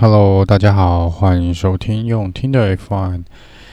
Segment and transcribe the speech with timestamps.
[0.00, 3.24] Hello，大家好，欢迎收听用听的 F1。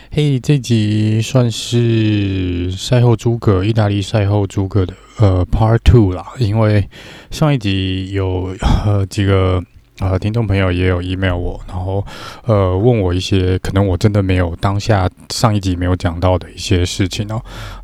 [0.10, 6.26] 嘿，这集算是赛后诸葛，意大利赛后诸葛的呃 Part Two 啦。
[6.40, 6.90] 因为
[7.30, 8.56] 上一集有
[8.88, 9.62] 呃几个
[10.00, 12.04] 呃听众朋友也有 email 我，然后
[12.46, 17.40] 呃问我一些可能我真的没有当下上一集没有讲到的一些事情哦。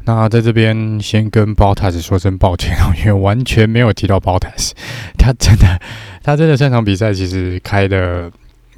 [0.05, 4.71] 那在这边先跟 Bottas 说声抱歉哦，因为完全没有提到 Bottas，
[5.15, 5.79] 他真的。
[6.23, 8.31] 他真的上场比赛其实开的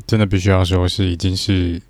[0.08, 1.82] 真的必须要说是已经是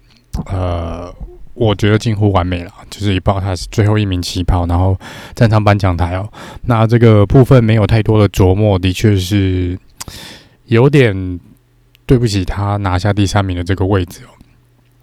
[0.48, 1.14] 呃，
[1.54, 2.72] 我觉得近乎完美了。
[2.90, 5.00] 就是一报他是最后一名起跑，然后
[5.36, 6.28] 站上颁奖台哦。
[6.64, 9.78] 那这个部分没有太多的琢磨，的确是
[10.66, 11.40] 有点
[12.06, 14.30] 对不起他拿下第三名的这个位置哦。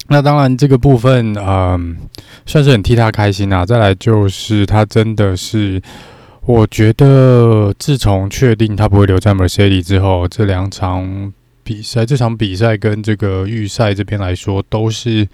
[0.08, 1.96] 那当然这个部分嗯、
[2.44, 3.64] 算是很替他开心啊。
[3.64, 5.80] 再来就是他真的是。
[6.50, 11.32] 我觉得自从确定他不会留在 Mercedes 之后，这两场
[11.62, 15.28] 比赛，这场比赛跟这个预赛这边来说，都是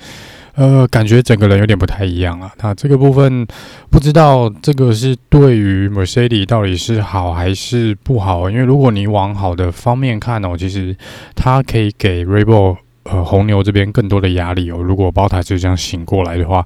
[0.55, 2.53] 呃，感觉整个人有点不太一样啊。
[2.63, 3.47] 那这个部分
[3.91, 8.51] 不知道这个是对于 Mercedes 到底是好还是不好？
[8.51, 10.95] 因为如果你往好的方面看哦，其实
[11.35, 12.77] 它可以给 Rebel
[13.11, 14.79] 呃红牛这边更多的压力哦。
[14.83, 16.65] 如果包塔就这样醒过来的话。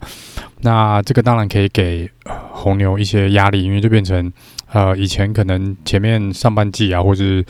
[0.62, 2.06] 那这个当然可以给
[2.52, 4.30] 红牛一些压力，因为就变成
[4.70, 7.42] 呃以前可能前面上半季啊，或是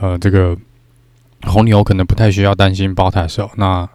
[0.00, 0.56] 呃这个
[1.42, 3.86] 红牛可能不太需要担心包塔的时候那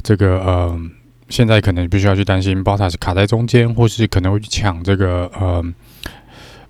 [0.00, 0.80] 这个呃
[1.28, 5.64] 现在可能必须要去担心包塔是卡在中间，或是可能会去抢这个呃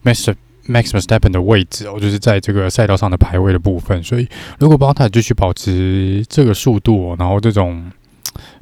[0.02, 0.36] ，Massive
[0.68, 4.02] Max Max Verstappen 的位置哦，就是在这个赛道上的排位的部分。
[4.02, 7.90] 所以如果 b o t t a 继续保持这个速度，然后这种。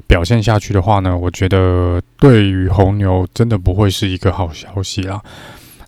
[0.05, 5.19] 表现下去的话呢，我觉得对于红牛真的不会是一个好消息啦。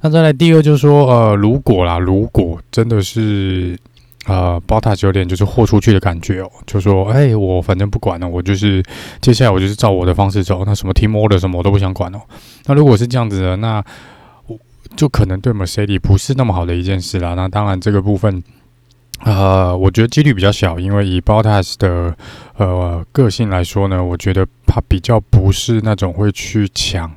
[0.02, 3.77] 那再来第二就是说，呃，如果啦，如果真的是
[4.25, 8.81] 呃，Bottas 有点就是豁出去的感觉哦，就说，哎、我反正不管了，我就是
[9.21, 12.21] 接下来我就是照我的方式走，那什么 Team Order 什么我都不想管哦。
[12.65, 13.83] 那如果是这样子的，那
[14.95, 17.33] 就可能对 Mercedes 不是那么好的一件事啦。
[17.33, 18.44] 那当然这个部分。
[19.22, 22.16] 呃，我觉得几率比较小，因为以 Bottas 的
[22.58, 27.10] 呃个性来说呢，我觉得他比较不是那种会去抢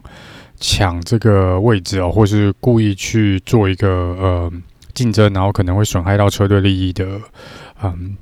[0.60, 4.52] 抢这个位置哦，或是故意去做一个呃
[4.94, 7.20] 竞争，然后可能会损害到车队利益的
[7.82, 8.16] 嗯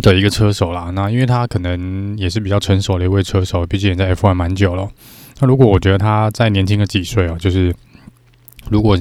[0.00, 0.90] 的一个车手啦。
[0.94, 4.88] 那因为他可能也是比较成熟的一位车手，毕竟也在 F1 蛮久了。
[5.40, 7.72] 那如果我觉得他再年轻个几岁哦，就是。
[8.70, 8.96] 如果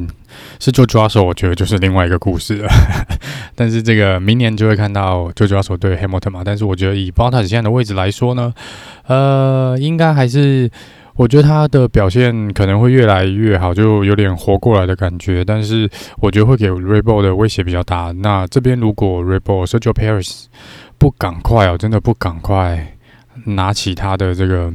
[0.59, 2.68] 是 George Russell，我觉得就是另外一个故事了。
[3.56, 6.41] 但是这个明年就会看到 George Russell 对 Hamilton 嘛。
[6.44, 8.53] 但是我觉得以 Bottas 现在的位置来说呢，
[9.07, 10.69] 呃，应该还是
[11.16, 15.46] 我觉得他的表现可能会越来越好，就有点活过来的感觉。
[15.46, 18.12] 但是我觉得会给 Red Bull 的威胁比较大。
[18.12, 20.45] 那这边如果 Red Bull Sergio Paris
[20.97, 22.95] 不赶快哦，真的不赶快
[23.45, 24.74] 拿起他的这个。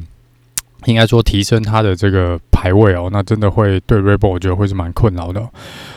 [0.85, 5.49] 应该说提升他的这个排位哦，那真的会对 Red Bull 我觉得会是蛮困扰的。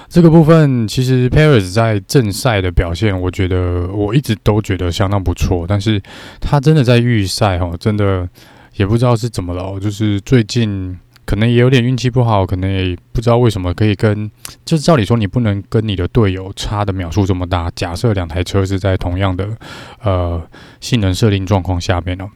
[0.08, 6.00] 这个部分其实 Perez 在正赛的表现，我觉得我一直都觉得相当不错，但是
[6.40, 8.30] 他真的在预赛哦，真的
[8.76, 10.96] 也不知道是怎么了，就是最近
[11.26, 14.30] 可能也有点运气不好，可能也不知道为什么可以跟，
[14.64, 17.72] 就是照理说你不能跟你的队友差的秒数这么大。
[17.76, 19.48] 假设两台车是在同样的
[20.04, 20.40] 呃
[20.80, 22.30] 性能设定状况下面哦。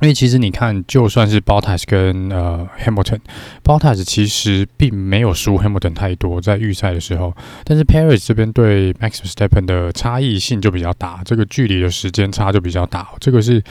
[0.00, 7.32] 因为其实你看，就算是 Bottas 跟呃 Hamilton，Bottas 其实并没有输 Hamilton 太多在预赛的时候，
[7.64, 13.62] 但是 Perez 这边对 Max Verstappen 的差异性就比较大，这个距离的时间差就比较大，这个是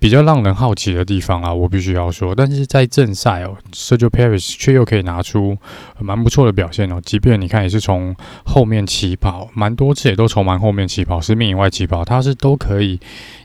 [0.00, 2.34] 比较让人好奇的地方啊，我必须要说。
[2.34, 5.56] 但是在正赛哦，Sergio Paris 却又可以拿出
[6.00, 12.98] 蛮不错的表现哦，即便你看也是从后面起跑，蛮多次也都从蛮后面起跑，十名以外起跑，他是都可以。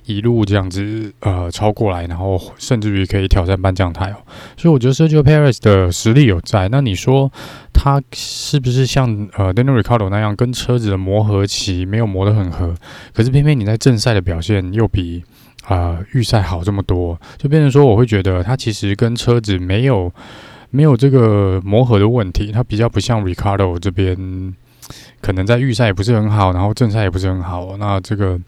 [0.06, 4.18] 一路这样子呃超过来，然后甚至于可以挑战颁奖台哦，
[4.56, 6.70] 所以我觉得 Sergio Paris 的实力有在。
[6.70, 7.32] 那你说
[7.74, 12.76] 他是不是像呃 Daniel Ricciardo 那样跟车子的磨合期没有磨得很合？
[13.16, 15.24] 可是偏偏你在正赛的表现又比
[15.68, 20.12] 啊预赛好这么多，就变成说我会觉得它其实跟车子没有
[20.70, 24.54] 没有这个磨合的问题，它比较不像 Ricardo 这边
[25.22, 28.40] 可能在预赛也不是很好，然后正赛也不是很好，那这个。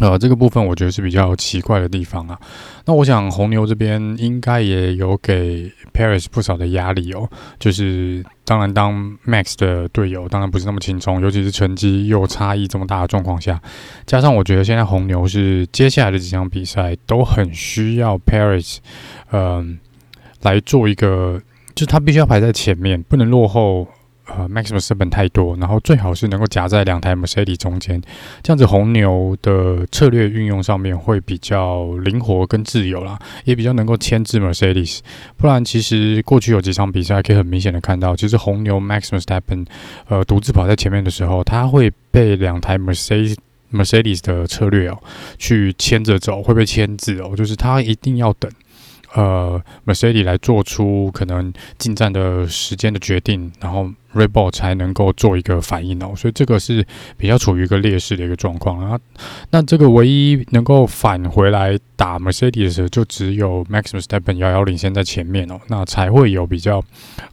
[0.00, 2.40] 呃，这个部分我觉得是比较奇怪的地方啊。
[2.86, 7.28] 那我想红牛这边应该也有给 Paris 不少的压力哦。
[7.58, 13.60] 就是当然当 Max 的队友当然不是那么轻松，尤其是成绩又差异这么大的状况下，
[14.06, 18.78] 加上我觉得现在红牛是接下来的几场比赛都很需要 Paris，
[19.32, 19.78] 嗯、
[20.40, 21.40] 来做一个，
[21.74, 23.86] 就是他必须要排在前面，不能落后。
[24.36, 28.00] 呃 Max Verstappen 太多，然后最好是能够夹在两台 Mercedes 中间，
[28.42, 35.00] 这样子红牛的策略运用上面会比较灵活跟自由啦，也比较能够牵制 Mercedes。
[35.36, 39.66] 不然，其实过去有几场比赛可以很明显的看到，其实红牛 Max Verstappen
[40.08, 43.36] 呃独自跑在前面的时候，他会被两台 Mercedes
[43.72, 44.98] Mercedes 的策略哦
[45.38, 48.50] 去牵着走，会被牵制哦，就是他一定要等。
[49.14, 56.86] 呃，Mercedes 来做出可能进站的时间的决定，然后 r e b o l 才能够做一个反应哦，所以这个是
[57.16, 58.98] 比较处于一个劣势的一个状况啊。
[59.50, 66.82] 那这个唯一能够返回来打 Mercedes 的时候，就只有 Max Verstappen 遥遥领先在前面哦，那才会有比较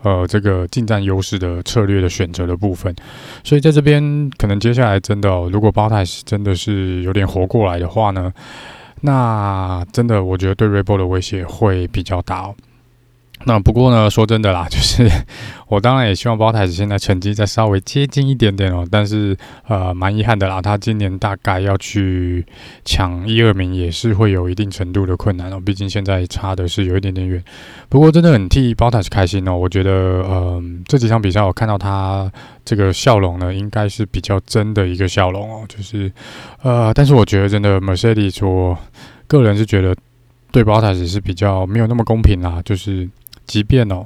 [0.02, 2.96] 呃这个进站优势的策略的选择的部分。
[3.44, 8.34] 所以在这边可能接下来真的，如果包泰真的是有点活过来的话呢，
[9.02, 12.56] 那真的，我觉得对 Reebok 的威胁会比较大哦。
[13.48, 15.10] 那不过呢，说真的啦， 就是
[15.70, 18.86] 我当然也希望包太子现在成绩再稍微接近一点点哦。
[18.92, 19.38] 但是
[19.70, 22.46] 呃，蛮遗憾的啦，他今年大概要去
[22.84, 25.62] 抢一二名也是会有一定程度的困难哦。
[25.66, 27.42] 毕竟现在差的是有一点点远。
[27.88, 29.56] 不过真的很替包太子开心哦。
[29.56, 32.30] 我觉得呃，这几场比赛我看到他
[32.66, 35.64] 这个笑容呢，应该是比较真的一个笑容哦。
[35.70, 36.12] 就是
[36.64, 38.78] 呃，但是我觉得真的 Mercedes，我
[39.26, 39.96] 个人是觉得
[40.52, 43.08] 对包太子是比较没有那么公平啦，就是。
[43.48, 44.06] 即便哦，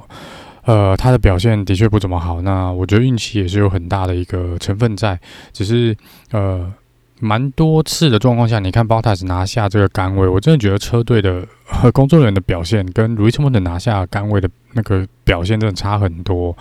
[0.64, 5.18] 呃，他的表现的确不怎么好，那我觉得运气也是有很大的一个成分在。
[5.52, 5.94] 只是
[6.30, 6.72] 呃，
[7.20, 16.56] 蛮多次的状况下，你看 Bottas 拿下这个杆位，我真的觉得车队的和 工作人员的表现跟 Lewis Hamilton 拿下杆位的那个表现真的差很多。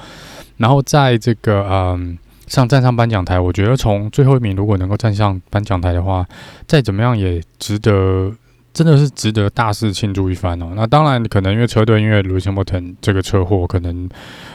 [0.58, 2.18] 然后在这个嗯、
[2.48, 6.26] 上站上颁奖台，我觉得从最后一名如果能够站上颁奖台的话，
[6.68, 8.32] 再怎么样也值得。
[8.74, 10.72] 真的是值得大肆庆祝一番哦。
[10.76, 14.10] 那当然，可能因为车队因为 Lewis Hamilton 这个车祸，可能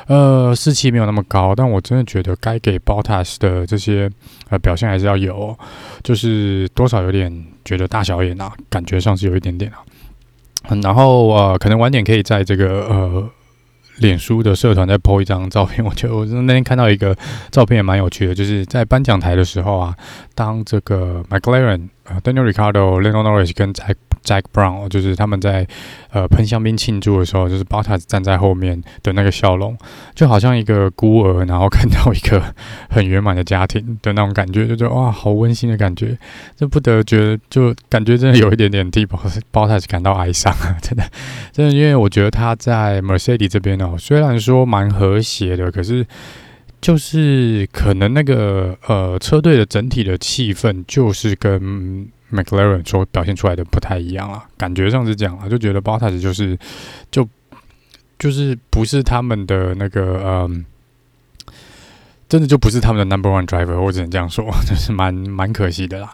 [0.06, 1.54] 呃士气没有那么高。
[1.54, 4.10] 但我真的觉得该给 Bottas 的这些
[4.48, 5.58] 呃表现还是要有哦，
[6.02, 9.78] 就是多少有点觉得大小眼啊，感觉上是有一点点啊。
[10.68, 13.30] 嗯，然后呃，可能晚点可以在这个呃
[13.98, 15.84] 脸书的社团再 po 一张照片。
[15.84, 17.14] 我觉得我那天看到一个
[17.50, 19.94] 照片也蛮有趣的，就是在颁奖台的时候啊，
[20.34, 23.94] 当这个 McLaren 呃 Daniel Ricciardo、Lando Norris 跟在
[24.24, 25.64] Jack Brown 就是他们在
[26.10, 29.78] 呃喷香槟庆祝的时候，就是 Bottas 站在后面的那个笑容，
[30.16, 32.42] 就好像一个孤儿，然后看到一个
[32.90, 36.18] 很圆满的家庭的那种感觉，就觉得哇，好温馨的感觉，
[36.56, 41.04] 这不得觉得就感觉真的有一点点替 Bottas 感到哀伤啊，真的，
[41.52, 46.04] 真的，因为我觉得他在 Mercedes 这边哦，虽然说蛮和谐的，可是
[46.80, 52.08] 就是可能那个呃车队的整体的气氛就是跟。
[52.28, 56.58] McLaren 所表现出来的不太一样啊，感觉上是这样啊，就觉得 Bottas 就是
[57.08, 57.26] 就
[58.18, 60.64] 就是不是他们的那个嗯，
[62.28, 66.12] 真的就不是他们的 Number One Driver，我只能这样说， 就是蛮蛮可惜的啦。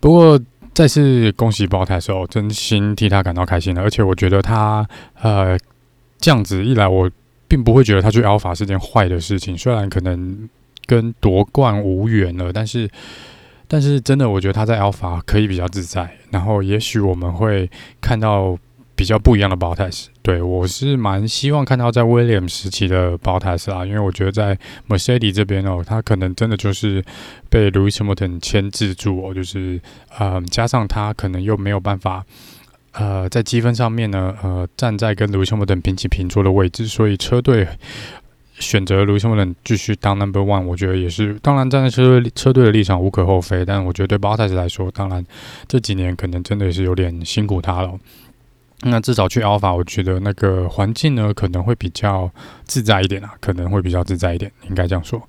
[0.00, 0.38] 不过
[0.74, 4.86] 再次恭喜 Bottas 哦，真心替他感到开心了，而且我觉得他
[5.22, 5.58] 呃
[6.18, 7.10] 这样子一来，我
[7.48, 10.48] 并不会觉得他去 Alpha 是件坏的事情，虽然可能
[10.86, 12.88] 跟夺冠无缘了，但是。
[13.70, 18.56] 但是真的，我觉得他在 Alpha 可以比较自在，然后也许我们会看到
[18.96, 20.06] 比较不一样的 Bottas。
[20.22, 24.58] 对，我是蛮希望看到在 William 时期的 Bottas 啊，因为我觉得在
[24.88, 27.04] Mercedes 这边哦，他可能真的就是
[27.50, 29.78] 被 Lewis Hamilton 牵制住哦，就是
[30.18, 32.24] 呃，加上他可能又没有办法
[32.92, 37.66] 呃在积分上面呢，呃，站在跟 Lewis Hamilton 平起平坐的位置，所以车队。
[38.60, 41.34] 选择 Lewis Hamilton 继续当 Number One，我觉得也是。
[41.34, 45.24] 当然，站在车队车队的立场无可厚非，但我觉得对 Bottas 来说，当然
[45.68, 47.94] 这几年可能真的是有点辛苦他了。
[48.82, 52.28] 那至少去 Alpha，我觉得那个环境呢可能会比较
[52.64, 55.22] 自在一点啊，可能会比较自在一点，应该这样说。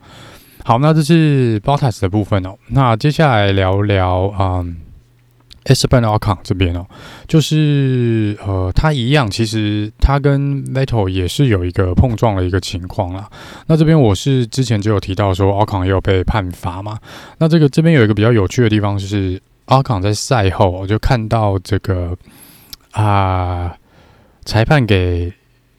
[0.64, 2.58] 好，那这是 Bottas 的部分哦。
[2.70, 4.89] 那接下来聊聊嗯。
[5.66, 6.86] Esteban Ocon 这边哦，
[7.28, 13.30] 就是呃，他一样，其实他跟 Vettel 也是有一个碰撞的一个情况啦。
[13.68, 16.98] 那这边我是之前就有提到说，Ocon 也有被判罚嘛。
[17.38, 22.18] 那这个这边有一个比较有趣的地方，就是 Ocon 在赛后我就看到这个
[22.92, 23.76] 啊、
[24.46, 25.32] 裁判给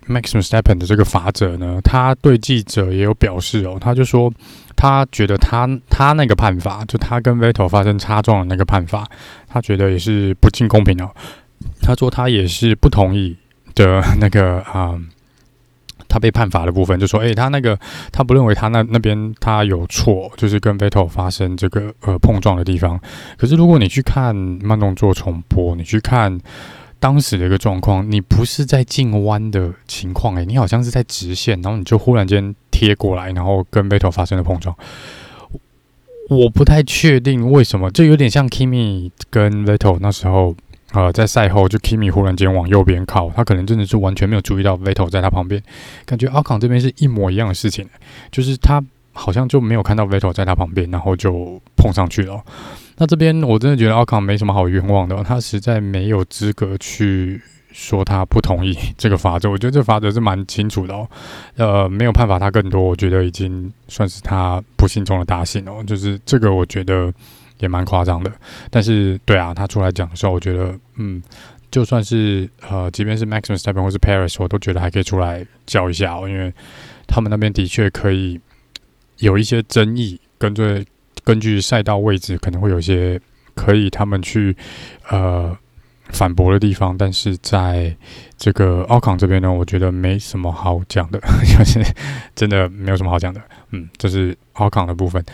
[0.06, 4.32] Max Verstappen 的这个罚则呢，他对记者也有表示哦，他就说。
[4.80, 9.06] 他觉得他他那个判罚，就他跟 Vettel 发生擦撞的那个判罚，
[9.46, 11.10] 他觉得也是不尽公平哦。
[11.82, 13.37] 他说他也是不同意
[13.75, 14.99] 的那个 啊、
[16.08, 17.78] 他被判罚的部分，就说，诶、他那个
[18.10, 22.99] 他不认为他那那边他有错，就是跟 Vettel 发生这个呃碰撞的地方。
[23.37, 26.40] 可是如果你去看慢动作重播，你去看。
[27.02, 34.75] 当时的一个状况，你不是在进弯的情况，诶，你好像是在直线，然后你就忽然间贴过来，然后跟 v e t t e 发生了碰撞。
[36.30, 40.56] 我不太确定为什么，就有点像 Kimi 跟 v e t t e 那时候，
[40.92, 45.62] 呃，在赛后就 Kimi 忽然间往右边靠，他可能真的是完全没有注意到 v e t t e 在他旁边，
[46.06, 47.87] 感觉 Ocon 这边是一模一样的事情，
[48.30, 48.82] 就是他
[49.12, 52.42] 好像就没有看到 v e t t e 在他旁边，然后就碰上去了。
[52.96, 57.42] 那这边我真的觉得 Ocon 没什么好冤枉的，他实在没有资格去。
[57.72, 61.08] 说他不同意 这个法则，我觉得这法则是蛮清楚的哦。
[61.56, 65.82] 呃，没有判罚他更多，我觉得已经算是他不幸中的大幸哦。
[65.86, 67.12] 就是这个，我觉得
[67.58, 68.32] 也蛮夸张的。
[68.70, 71.22] 但是，对啊，他出来讲的时候，我觉得，嗯，
[71.70, 76.52] 就算是呃，即便是 Max Verstappen 或是 Paris，我都觉得还可以出来叫一下哦，因为
[77.06, 78.40] 他们那边的确可以
[79.18, 80.84] 有一些争议，根据
[81.22, 83.20] 根据赛道位置，可能会有一些
[83.54, 84.56] 可以他们去
[85.08, 85.56] 呃。
[86.12, 87.94] 反驳的地方，但是在
[88.36, 91.82] 这个奥康这边呢，我觉得没什么好讲的， 就是
[92.34, 93.40] 真的没有什么好讲的。
[93.70, 95.24] 嗯，这是奥康的部分，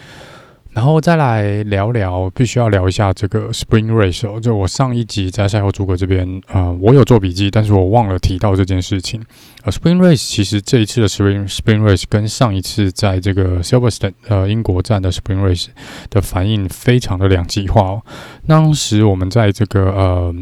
[0.72, 4.38] 然后再来聊聊，必须要聊一下这个 Spring Race 哦。
[4.38, 9.24] 就我上一集在赛后诸葛这边，呃，我有做笔记，但是我忘了提到这件事情。
[9.62, 15.68] 呃，Spring Race 其实这一次的 Spring Spring Race 跟上一次在这个 Silverstone 呃英国站的 Spring Race
[16.10, 18.02] 的反应非常的两极化哦。
[18.46, 20.34] 当时我们在这个呃。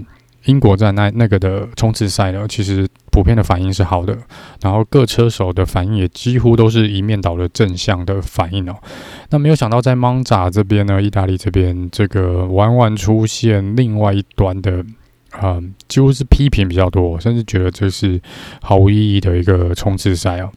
[0.46, 4.16] 英国站那那个的冲刺赛呢，其实普遍的反应是好的，
[4.60, 8.76] 然后各车手的反应也几乎都是一面倒的正向的反应哦。
[9.30, 14.84] 那没有想到在 Monza 这边呢，意大利这边这个往往出现另外一端的，
[15.30, 15.58] 啊、
[15.88, 18.20] 几乎是批评比较多，甚至觉得这是
[18.60, 20.50] 毫无意义的一个冲刺赛哦。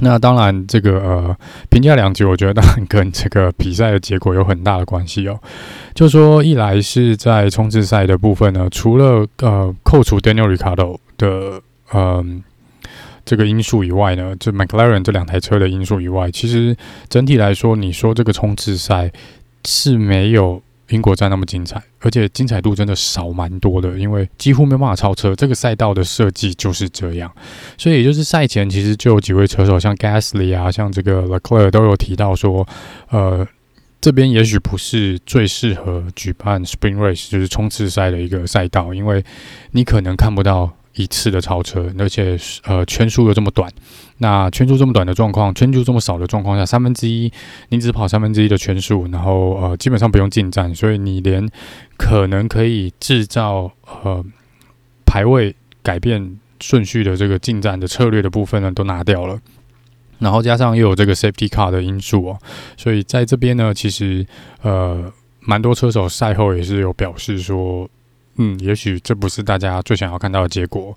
[0.00, 1.36] 那当然，这个呃
[1.70, 5.38] 评价两局，我觉得当然跟这个比赛的结果有很大的关系哦。
[5.94, 12.24] 就说一来是在冲刺赛的部分呢，除了呃扣除 Daniel Ricardo 的呃
[13.24, 16.76] 这个因素以外呢，就 McLaren 这两台车的因素以外，其实
[17.08, 19.10] 整体来说，你说这个冲刺赛
[19.64, 20.62] 是没有。
[20.88, 25.34] 英国站那么精彩，而且精彩度真的少蛮多的，因为几乎没办法超车。
[25.34, 27.30] 这个赛道的设计就是这样，
[27.76, 32.66] 所以也就是赛前其实就有几位车手，像 Gasly 啊，像这个 Leclerc 都有提到说，
[33.10, 33.46] 呃，
[34.00, 39.24] 这边也许不是最适合举办 Spring Race，就是冲刺赛的一个赛道，因为
[39.72, 40.77] 你可能看不到。
[40.94, 43.70] 一次的超车，而且呃圈数又这么短，
[44.18, 47.30] 那圈数这么短的状况，圈数这么少的状况下，三分之一
[47.68, 51.48] 你只跑三分之一的圈数，然后呃基本上不用进站，所以你连
[51.96, 53.70] 可能可以制造
[54.02, 54.24] 呃
[55.06, 59.38] 排位改变顺序的这个进站的策略的部分呢都拿掉了，
[60.18, 62.38] 然后加上又有这个 safety car 的因素哦，
[62.76, 64.26] 所以在这边呢，其实
[64.62, 67.88] 呃蛮多车手赛后也是有表示说。
[68.38, 70.96] 嗯，也许这不是大家最想要看到的结果，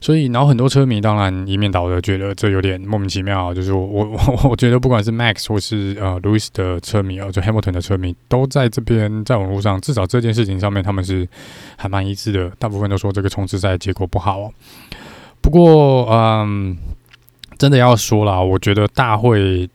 [0.00, 3.52] 所以然后很多车迷当然一面倒的觉得这有点莫名其妙。
[3.52, 11.28] 就是我 我我觉得不管是 Max 或是呃 Lewis 的车迷啊，就 Hamilton 的车迷都在这边在网络上，至少这件事情上面他们是
[11.76, 12.48] 还蛮一致的。
[12.58, 14.50] 大部分都说这个冲刺赛结果不好。
[15.40, 16.76] 不过嗯，
[17.58, 19.68] 真的要说啦，我觉得大会。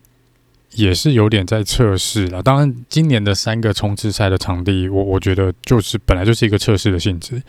[0.75, 2.41] 也是有点在测试了。
[2.41, 7.41] 当然，今年的三个冲刺赛的场地，我我觉得就是本来就是一个测试的性质。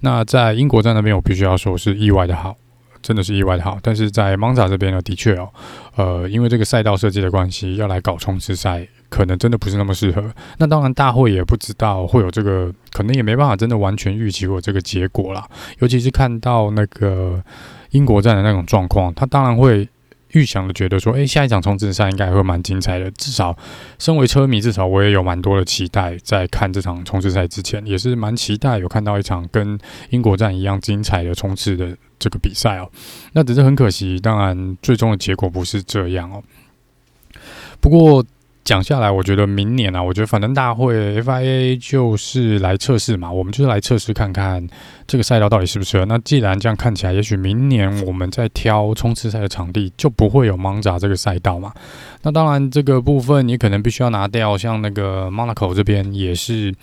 [0.00, 2.54] 那在英国站那边，我必须要说是意外的好，
[3.00, 3.78] 真的是意外的好。
[3.82, 5.48] 但是在 Monza 这边呢，的确哦，
[5.96, 10.22] 呃，因为这个赛道设计的关系，要来搞冲刺赛，可能真的不是那么适合。
[10.58, 15.48] 那当然，大会也不知道会有这个，可能也没办法真的完全预期过这个结果啦。
[15.78, 17.42] 尤其是看到那个
[17.92, 19.88] 英国站的那种状况，他当然会。
[20.36, 23.10] 预想的觉得说，诶、下一场冲刺赛应该会蛮精彩的。
[23.12, 23.56] 至少，
[23.98, 26.14] 身为车迷，至少我也有蛮多的期待。
[26.22, 29.78] 在看这场冲刺赛之前，也是蛮期待有看到一场跟
[30.10, 32.90] 英国站一样精彩的冲刺的这个比赛哦。
[33.32, 36.42] 那只是很可惜，当然最终的结果不是这样哦。
[37.80, 38.22] 不过。
[38.66, 44.66] 讲下来，我觉得明年啊，我觉得反正大会 FIA 就是来测试嘛，我们就是来测试看看
[45.06, 46.04] 这个赛道到底适不适合。
[46.04, 51.72] 那既然这样看起来，也许明年我们在挑冲刺赛的场地就不会有蒙扎这个赛道嘛。
[52.22, 56.74] 那当然，这个部分你可能必须要拿掉，像那个 Monaco 这边也是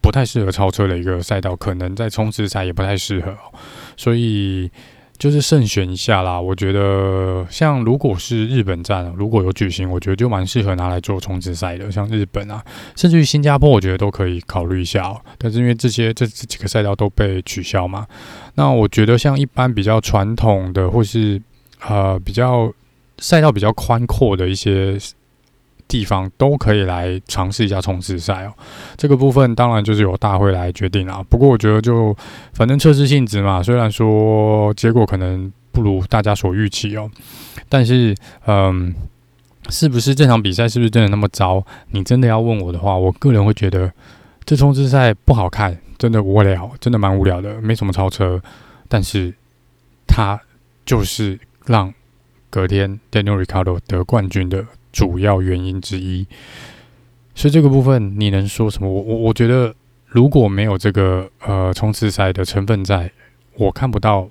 [0.00, 3.36] 不太适合超车的一个赛道，可能在冲刺赛也不太适合，
[3.98, 4.70] 所以。
[5.18, 11.90] 就是慎选一下啦，我觉得像如果是日本站，如果有举行，我觉得就蛮适合拿来做冲刺赛的。
[11.90, 15.20] 像日本啊，甚至于新加坡，我觉得都可以考虑一下喔。
[15.36, 18.06] 但是因为这些这这几个赛道都被取消嘛，
[18.54, 21.42] 那我觉得像一般比较传统的，或是
[21.86, 22.72] 呃比较
[23.18, 24.96] 赛道比较宽阔的一些。
[25.88, 28.52] 地方都可以来尝试一下冲刺赛哦，
[28.96, 31.24] 这个部分当然就是由大会来决定啦。
[31.28, 32.14] 不过我觉得就
[32.52, 37.10] 反正测试性质嘛，虽然说结果可能不如大家所预期哦。
[37.68, 38.14] 但是，
[38.46, 38.94] 嗯，
[39.68, 41.64] 是不是这场比赛是不是真的那么糟？
[41.90, 43.92] 你真的要问我的话，我个人会觉得
[44.44, 48.40] 这冲刺赛不好看，真的无聊，真的蛮无聊的，没什么超车。
[48.88, 49.34] 但是，
[50.06, 50.40] 它
[50.86, 51.92] 就是让
[52.48, 56.26] 隔天 Daniel Ricardo 得冠军的主要原因之一。
[57.34, 58.88] 所以这个部分你能说什么？
[58.88, 59.74] 我我我觉得。
[60.10, 63.12] 如果没有这个呃冲刺赛的成分在，
[63.56, 64.26] 我看不到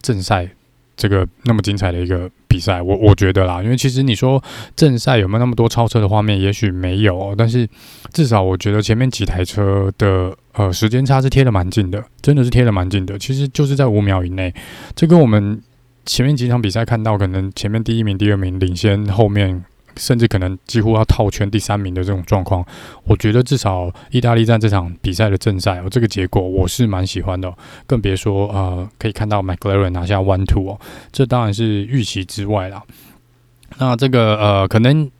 [0.00, 0.48] 正赛
[0.96, 2.80] 这个那么精彩的一个比赛。
[2.80, 4.42] 我我觉得啦，因为其实你说
[4.74, 7.68] 正赛有没有那么多超车的画面，也许没有，但是
[8.14, 13.18] 至少我觉得前面几台车的呃时间差是贴得蛮近的，真的是贴得蛮近的。
[13.18, 14.54] 其实就是在五秒以内，
[14.96, 15.62] 这跟我们
[16.06, 19.62] 前面几场比赛看到，可能前面第一名、第二名领先后面。
[19.96, 22.64] 甚至可能几乎要套圈第三名的这种状况，
[23.04, 27.52] 我觉得至少意大利站这场比赛的正赛哦，这个结果我是蛮喜欢的，
[27.86, 30.80] 更别说呃可以看到 McLaren 拿下 One Two 哦，
[31.12, 32.82] 这当然是预期之外啦。
[33.78, 35.10] 那这个呃，可能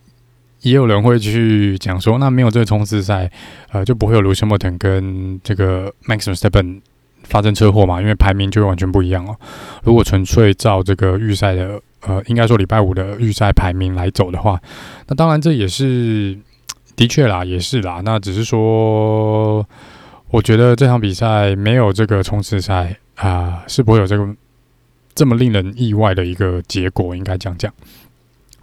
[0.60, 3.30] 也有人会去讲说，那没有这个冲刺赛，
[3.70, 6.80] 呃，就不会有 Lewis Hamilton 跟这个 Max Verstappen
[7.24, 8.00] 发生车祸嘛？
[8.00, 9.36] 因为排名就完全不一样哦。
[9.84, 11.80] 如果纯粹照这个预赛的。
[12.04, 14.60] 呃，应该说礼拜五的预赛排名来走的话，
[15.06, 16.36] 那当然这也是
[16.96, 18.02] 的确啦，也是啦。
[18.04, 19.64] 那只是说，
[20.30, 24.34] 我觉得这场比赛没有这个冲刺赛啊，是不会有这个
[25.14, 27.72] 这么令人意外的一个结果，应该这样讲。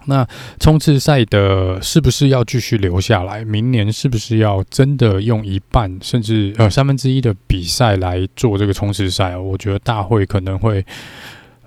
[0.04, 0.26] 那
[0.58, 3.42] 冲刺赛的是不是要继续留下来？
[3.44, 9.34] 明年是不是要真的用一半甚至呃三分之一的比赛来做这个冲刺赛？
[9.36, 10.84] 我觉得大会可能会。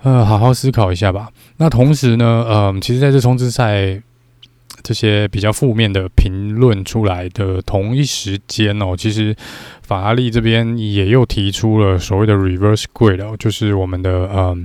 [0.06, 1.30] 呃，好好思考一下吧。
[1.58, 4.02] 那同时呢，呃，其实在这冲刺赛
[4.82, 9.36] 这些比较负面的评论出来的同一时间哦，其实
[9.82, 14.58] 法拉利这边也又提出了所谓的 reverse grid 哦，就是我们的呃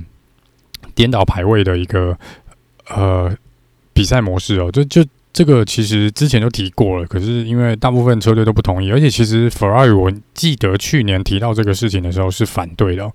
[0.95, 2.17] 颠倒排位的一个
[2.89, 3.33] 呃
[3.93, 4.71] 比赛模式哦。
[4.71, 13.09] 就就这个其实之前就提过了，可是因为大部分车队都不同意，而且其实 Ferrari 我记得去年提到这个事情的时候是反对的。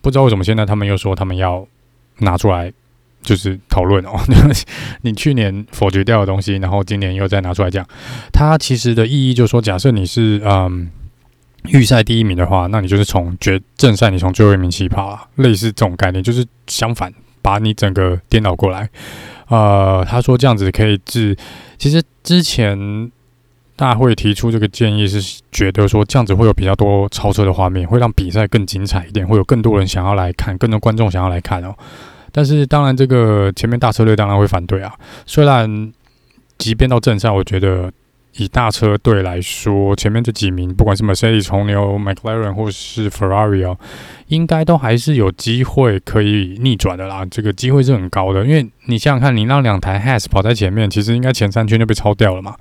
[0.00, 1.64] 不知道为什么现在他们又说他们要
[2.20, 2.72] 拿出来
[3.22, 4.12] 就是讨论哦，
[5.02, 7.86] 你去年否决掉的东西，然后今年又再拿出来讲，
[8.32, 10.90] 它其实的意义就是说，假设你是嗯
[11.64, 18.88] 预赛第一名的话，那你就是从决正赛你从最后一名起跑啊，类似这种概念，就是相反把你整个颠倒过来。
[19.48, 21.36] 呃，他说这样子可以治，
[21.78, 23.10] 其实之前。
[23.76, 31.74] 大会提出这个建议是觉得说这样子会有比较多超车的画面，会让比赛更精彩一点，会有更多人想要来看，更多观众想要来看哦。
[32.32, 34.92] 但是当然，这个前面大车队当然会反对啊。
[35.26, 35.92] 虽然
[36.58, 37.92] 即便到正赛，我觉得
[38.36, 43.76] 以大车队来说，前面这几名不管是 Mercedes、红牛、McLaren 或是 Ferrari 哦，
[44.28, 47.26] 应该都还是有机会可以逆转的啦。
[47.30, 52.54] 这个机会是很高的，因为你想想看，你让两台 Haas 跑在前面，其实应该前三圈就被超掉了嘛。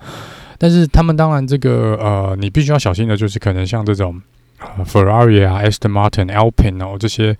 [0.57, 4.21] 但是他们当然这个呃，你必须要小心的，就是可能像这种
[4.85, 7.35] ，Ferrari 啊、Aston Martin、Alpine 哦这些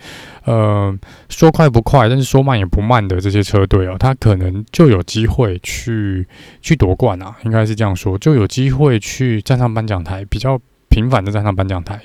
[0.45, 0.97] 呃，
[1.29, 6.27] 说快不快，但是说慢也不慢的这些车队哦，他可能就有机会去
[6.61, 12.01] 去夺冠啊，应该是这样说，就有机会去站上颁奖台，比较频繁的站上颁奖台。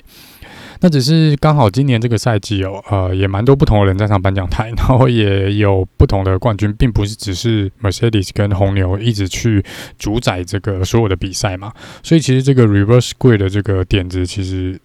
[0.81, 9.63] 那只是刚好今年这个赛季哦，呃，也蛮多不同的人站上颁奖台， 然后也有不同的冠军，并不是只是 Mercedes 跟红牛一直去
[9.97, 11.71] 主宰这个所有的比赛嘛。
[12.03, 14.77] 所以其实这个 Reverse Grid 的这个点子，其实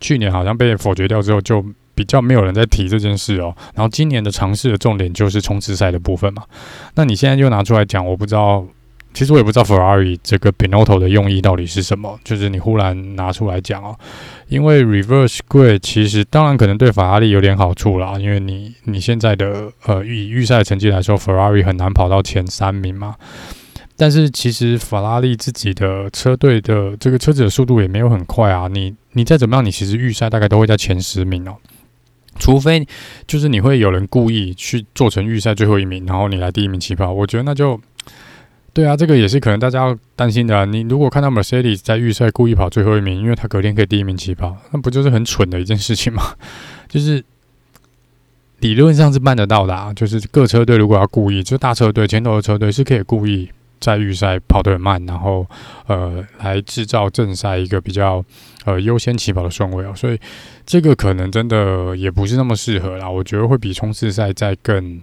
[0.00, 3.54] 去年好像被否决掉之后，就比较没有人在提这件事哦。
[3.74, 6.42] 然后今年的尝试的重点就是冲刺赛的部分嘛。
[6.94, 8.66] 那你现在就拿出来讲，我不知道。
[9.14, 13.98] 其实我也不知道 Ferrari 这个 Binotto 的用意到底是什么，就是你忽然拿出来讲哦，
[14.48, 23.16] 因为 Reverse Grid 其实当然可能对法拉利有点好处啦，因为你你现在的呃以预赛成绩来说，Ferrari 很难跑到前三名嘛。
[23.98, 31.56] 但是其实法拉利自己的车队的这个车子的速度也没有很快啊，你你再怎么样，你其实预赛大概都会在前十名哦，
[32.38, 32.86] 除非
[33.26, 37.78] 就是你会有人故意去做成预赛最后一名，然后你来第一名起跑，我觉得那就。
[38.74, 40.64] 对啊，这个也是可能大家要担心的啊。
[40.64, 46.22] 你如果看到 Mercedes 在预赛故意跑最后一名，因为他隔天可以第一名起跑，那不就是很蠢的一件事情吗？
[46.88, 47.24] 就是
[48.60, 49.92] 理论上是办得到的啊。
[49.92, 55.46] 就是各车队如果要故意，就大车队前头的车队是可以故意在预赛跑得很慢，然后
[55.86, 58.24] 呃来制造正赛一个比较
[58.64, 59.92] 呃优先起跑的顺位哦。
[59.94, 60.18] 所以
[60.64, 63.08] 这个可能真的也不是那么适合啦。
[63.08, 65.00] 我觉得会比冲刺赛再更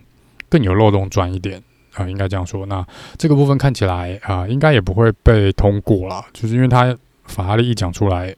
[0.50, 1.62] 更有漏洞钻一点。
[1.96, 2.66] 啊、应该这样说。
[2.66, 2.86] 那
[3.18, 8.36] 这个部分看起来啊、应该也不会被通过啦，就是因为他法拉利一讲出来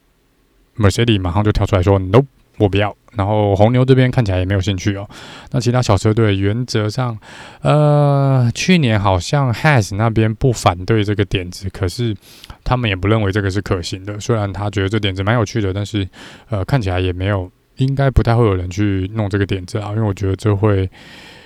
[0.76, 2.22] ，Mercedes 马上就跳出来说 “no”，
[2.58, 2.94] 我不要。
[3.14, 5.08] 然后红牛这边看起来也没有兴趣哦。
[5.50, 7.18] 那其他小车队原则上，
[7.62, 12.14] 呃，去年好像 Has 那边不反对这个点子，可是
[12.62, 14.20] 他们也不认为这个是可行的。
[14.20, 16.06] 虽然他觉得这点子蛮有趣的，但是
[16.50, 19.88] 呃，看起来也没有，应该不太会有人去弄这个点子啊。
[19.90, 20.88] 因为我觉得这会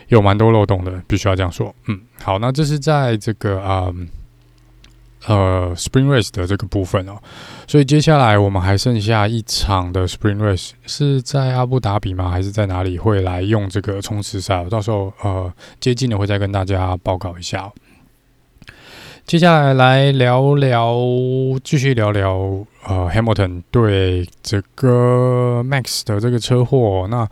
[0.08, 1.74] 有蛮多漏洞的，必须要这样说。
[1.86, 3.90] 嗯，好，那这是在这个啊。
[5.26, 7.16] 呃，Spring Race 的这个部分哦，
[7.68, 12.28] 所以接下来我们还剩下一场的 Spring Race 是在阿布达比吗？
[12.28, 14.64] 还是在哪里会来用这个冲刺赛？
[14.64, 17.70] 到时候呃接近的会再跟大家报告一下。
[19.24, 20.96] 接下来来聊聊，
[21.62, 22.32] 继续聊聊
[22.88, 27.06] 呃 Hamilton 对这个 Max 的这个车祸。
[27.08, 27.28] 那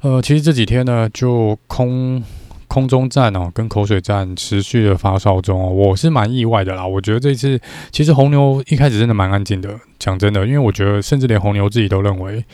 [0.00, 2.24] 呃，其实这几天呢就空。
[2.74, 6.84] 空中战哦，跟口水战持续的发烧中哦，我是蛮意外的啦。
[6.84, 7.60] 我觉得这次
[7.92, 12.44] 其实红牛一开始真的蛮安静的，讲真的，因为我觉得甚至连红牛自己都认为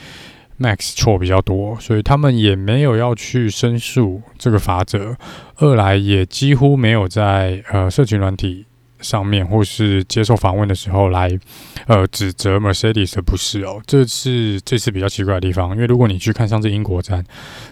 [0.59, 5.17] Max 错比较多，所以他们也没有要去申诉这个法则。
[5.57, 8.67] 二来也几乎没有在呃社群软体。
[9.01, 11.31] 上面或是接受访问的时候来，
[11.87, 15.73] 呃，指责 Mercedes 的不是哦，这是这次比较奇怪的地方。
[15.75, 17.25] 因为如果你去看上次英国站，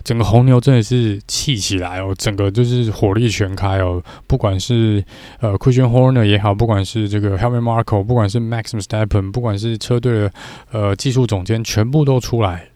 [0.02, 5.04] 整个红牛真的是气起来哦，整个就是火力全开哦，不管是
[5.40, 8.96] 呃 Christian Horner 也好，不管是这个 h e l m e t Marko，不管是 Max i m s t
[8.96, 10.32] e p p e n 不管是车队的
[10.72, 12.68] 呃技术总监，全部都出来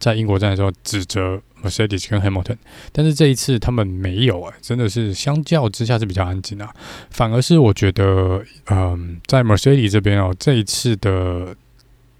[0.00, 1.40] 在英国站的时候指责。
[1.62, 2.56] Mercedes 跟 Hamilton，
[2.90, 6.74] 但是这一次他们没有啊，真的是相较之下是比较安静啊。
[7.10, 11.54] 反而是我觉得，嗯，在 Mercedes 这边哦，这一次的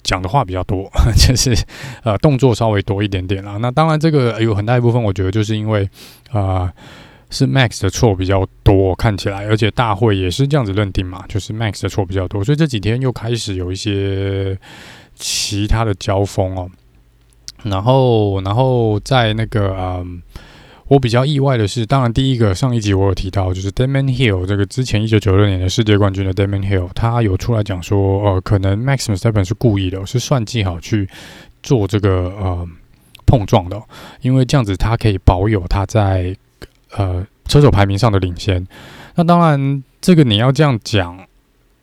[0.02, 1.56] 讲的话比较多， 就是
[2.02, 3.56] 呃动作稍微多一点点啦。
[3.56, 5.88] 那当然这个有很大一部分，我觉得就是因为
[6.32, 6.70] 啊、
[7.30, 14.58] 是 Max 的错比较多，看起来，而且大会也是这样子认定嘛，就是 Max 的错比较多，所以这几天又开始有一些
[15.14, 16.70] 其他的交锋哦。
[17.64, 20.22] 然后，然后在那个，嗯，
[20.88, 31.08] 我比较意外的是，当然第一个上一集我有提到，就是 Damon Hill 这个之前一九九六年的世界冠军的 Damon Hill，他有出来讲说，呃，可能 Max Verstappen 是故意的，是算计好去
[31.62, 32.66] 做这个呃
[33.26, 33.80] 碰撞的，
[34.22, 36.34] 因为这样子他可以保有他在
[36.96, 38.66] 呃车手排名上的领先。
[39.14, 41.18] 那当然，这个你要这样讲，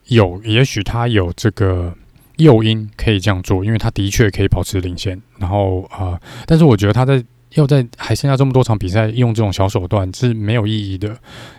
[0.06, 1.94] 有也许他有这个。
[2.38, 5.20] 诱因可以这样做，因为他的确可以保持领先。
[5.38, 7.22] 然后啊、但是我觉得他在
[7.54, 11.16] 要在还剩下这么多场比赛用这种小手段是没有意义的。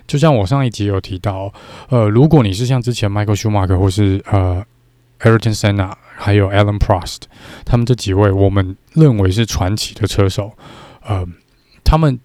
[0.08, 1.54] 就像我上一集有提到，
[1.89, 4.65] 呃，如果你是像之前 Michael Schumacher 或是呃
[5.20, 7.22] Ayrton Senna 还有 Alan Prost
[7.65, 10.52] 他们这几位我们认为是传奇的车手，
[11.06, 11.26] 呃，
[11.84, 12.20] 他们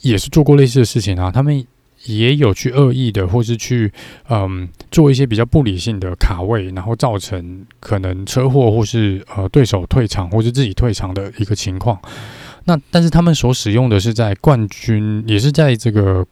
[0.00, 1.66] 也是做过类似的事情啊，他们。
[2.04, 3.92] 也有去恶意的，或是去
[4.28, 11.98] 嗯做一些比较不理性的卡位，然后造成可能车祸，或是呃对手退场，或是自己退场的一个情况。
[12.64, 16.24] 那但是他们所使用的是在冠军，也是在这个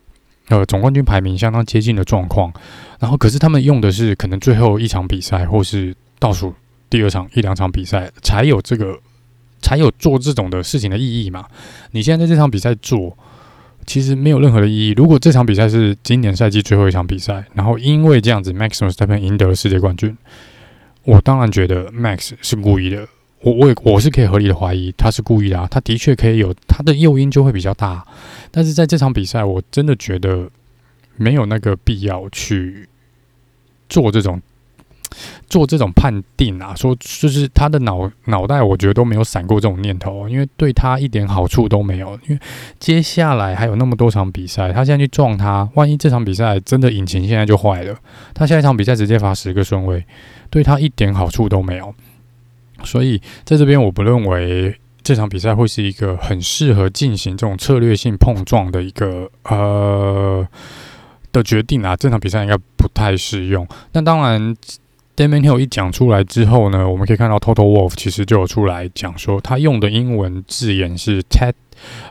[0.49, 2.53] 呃总冠军排名相当接近的状况。
[3.01, 6.55] 然后可是他们用的是可能最后一场比赛，或是倒数
[6.89, 8.99] 第二场一两场比赛才有这个
[9.61, 11.45] 才有做这种的事情的意义嘛？
[11.91, 13.17] 你现在在这场比赛做。
[13.87, 14.93] 其实没有任何的意义。
[14.97, 20.17] 如果这场比赛是今年赛季最后一场比赛，然后因为这样子，Max Verstappen 赢得了世界冠军，
[21.05, 23.07] 我当然觉得 Max 是故意的。
[23.41, 28.05] 我我也我是可以合理的怀疑他是故意的啊，他的确可以有他的诱因就会比较大。
[28.51, 30.51] 但是在这场比赛，我真的觉得
[31.17, 32.89] 没有那个必要去
[33.89, 34.43] 做这种。
[35.49, 42.19] 做这种判定啊，说就是他的脑脑袋，我觉得都没有闪过这种念头，因为对他一点好处都没有。
[42.27, 42.41] 因为
[42.79, 47.97] 接下来还有那么多场比赛，他现在去撞他，万一这场比赛真的引擎现在就坏了，
[48.35, 50.05] 他下一场比赛直接罚十个顺位，
[50.51, 51.95] 对他一点好处都没有。
[52.85, 60.47] 所以在这边，我不认为这场比赛会是一个很适合进行这种策略性碰撞的一个呃
[61.33, 61.97] 的决定啊。
[61.97, 63.67] 这场比赛应该不太适用。
[63.93, 64.55] 那当然。
[65.17, 71.55] Damon Hill 一讲出来之后呢，我们可以看到 Total Wolf 其实就有出来讲说，他用的英文字眼是 tat，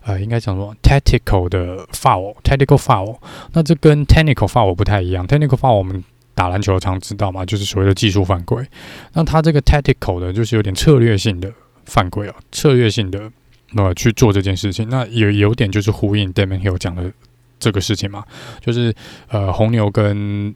[0.03, 3.17] 呃，应该讲说 tactical 的 foul，tactical foul。
[3.53, 8.65] 那这跟 technical foul 不太一样，technical foul 我们打篮球常知道嘛，就是所谓的技术犯规。
[9.13, 11.51] 那他这个 tactical 的，就是有点策略性的
[11.85, 13.31] 犯规啊，策略性的
[13.75, 14.89] 呃去做这件事情。
[14.89, 17.11] 那也有点就是呼应 Damon Hill 讲的
[17.59, 18.23] 这个事情嘛，
[18.61, 18.91] 就是
[19.27, 20.53] 呃红牛跟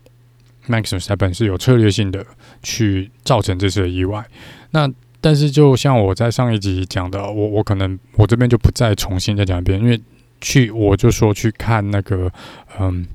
[0.69, 2.25] Max seven 是有策略性的
[2.63, 4.23] 去造成这次的意外。
[4.71, 9.99] 那但是就像我在上一集讲的，我我可能我这边就不再重新再讲一遍，因为
[10.39, 12.31] 去我就说去看那个
[12.79, 13.05] 嗯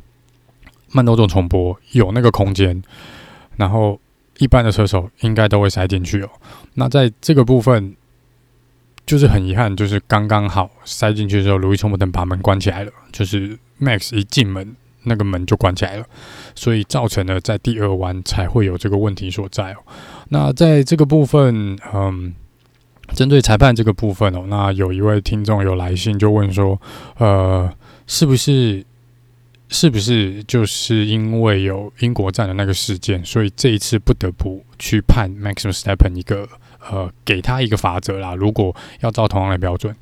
[0.93, 2.83] 慢动作重播有那个空间，
[3.57, 3.99] 然后
[4.39, 6.29] 一般的车手应该都会塞进去哦。
[6.75, 7.95] 那在这个部分
[9.07, 16.05] 就是很遗憾，就是刚刚好塞进去的时候，路易斯·汉密尔顿把门关起来了，就是 Max 一进门，那个门就关起来了，
[16.55, 19.77] 所以造成了在第二弯才会有这个问题所在哦。
[20.29, 22.35] 那在这个部分，嗯，
[23.15, 26.81] 针对裁判这个部分哦，那有一位听众有来信就问说，
[27.19, 27.73] 呃，
[28.07, 28.85] 是不是
[29.69, 36.49] 是不是就是因为有英国站的那个事件，所以这一次不得不去判 Max Verstappen 一个。
[36.91, 38.35] 呃，给他一个罚则啦。
[38.35, 39.97] 如果要照同样的标准，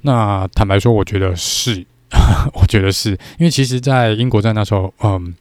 [0.00, 1.86] 那坦白说，我觉得是，
[2.54, 5.34] 我觉得是因为其实，在英国站那时候，嗯，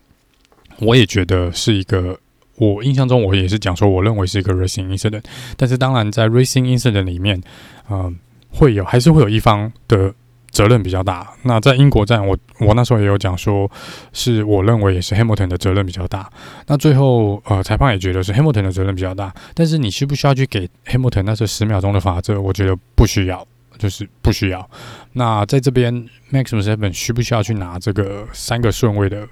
[0.79, 2.17] 我也觉得是一个，
[2.57, 5.23] 我印象中我也是讲说，我认为是一个 racing incident。
[5.55, 7.41] 但是当然，在 racing incident 里面，
[7.89, 8.15] 嗯，
[8.49, 10.13] 会有还是会有一方的。
[10.53, 11.33] 责任比较大。
[11.41, 13.67] 那在英国站，我我那时候也有讲说，
[14.11, 16.29] 是我认为也是 Hamilton 的责任比较大。
[16.67, 19.33] 那最后，呃，裁判也觉得是 Hamilton 的责任比较大。
[19.55, 22.39] 但是你需不需要去给 Hamilton 那是十秒钟的罚则？
[22.39, 24.69] 我觉得不需要，就是不需要。
[25.13, 25.93] 那在这边
[26.31, 29.27] ，Max Verstappen 需不需要去拿这个三个顺位的，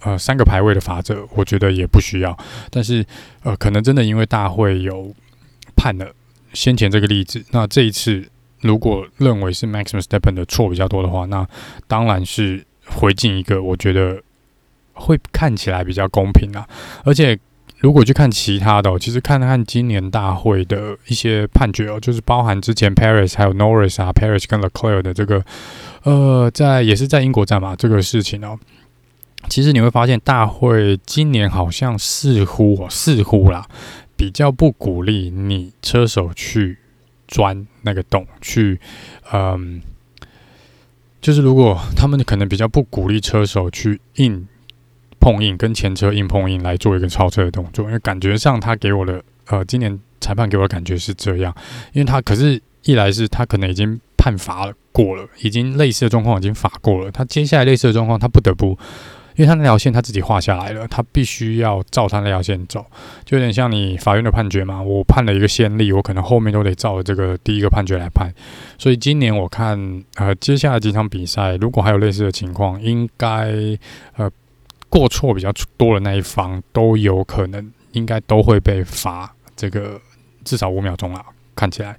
[0.00, 1.26] 呃，三个排位的法则？
[1.34, 2.36] 我觉得也不需要。
[2.70, 3.04] 但是，
[3.42, 5.14] 呃，可能真的因为大会有
[5.76, 6.12] 判了
[6.52, 8.28] 先前这个例子，那这一次。
[8.62, 11.46] 如果认为是 Max Verstappen 的错比较多的话，那
[11.86, 14.20] 当然是回敬一个，我觉得
[14.94, 16.66] 会看起来比较公平啊。
[17.04, 17.38] 而且
[17.78, 25.44] 如果去看其他的，其实看看今年大会的一些判决哦，就是包含之前 Paris 还有 Norris 啊，Paris 跟 Leclerc 的这个，
[26.02, 28.58] 呃，在也是在英国站嘛，这个事情哦，
[29.48, 33.66] 其实你会发现大会今年好像似乎哦，似乎啦，
[34.16, 36.78] 比较不鼓励你车手去。
[37.28, 38.78] 钻那个洞去，
[39.32, 39.82] 嗯，
[41.20, 44.46] 就是如果他们可能比较不鼓励车手去硬
[45.26, 51.52] 碰硬，跟前车硬碰硬来做一个超车的动作，因为感觉上他给我的，呃，今年裁判给我的感觉是这样，
[51.92, 58.78] 因为他可是一来是他可能已经判罚了过了，已经类似的状况已经罚过了，他接下来类似的状况他不得不。
[59.34, 62.86] 因为他那条线他自己画下来了，他必须要照他那条线走，
[63.22, 64.80] 就有点像你法院的判决嘛。
[64.80, 68.32] 我判了一个先例，我可能后面都得照着这个第一个判决来判。
[68.78, 73.52] 所以今年我看，呃，接下来几场比赛，如果还有类似的情况，应该
[74.16, 74.30] 呃
[74.88, 80.00] 过错比较多的那一方都有可能，应该都会被罚这个
[80.44, 81.24] 至少五秒钟啦。
[81.54, 81.96] 看起来，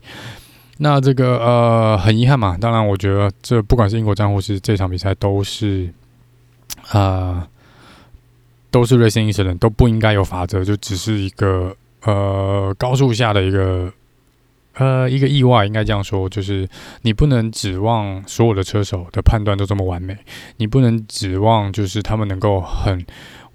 [0.78, 2.58] 那这个呃很遗憾嘛。
[2.60, 5.93] 当然，我觉得这不管是英国站或是这场比赛都是。
[6.91, 7.45] 啊、
[8.71, 13.91] 都是 racing incident，都不应该有罚则，就只是一个呃高速下的一个
[14.77, 16.67] 呃一个意外，应该这样说，就是
[17.01, 20.17] 你不能指望所有的车手的判断都这么完美，
[20.57, 23.05] 你不能指望就是他们能够很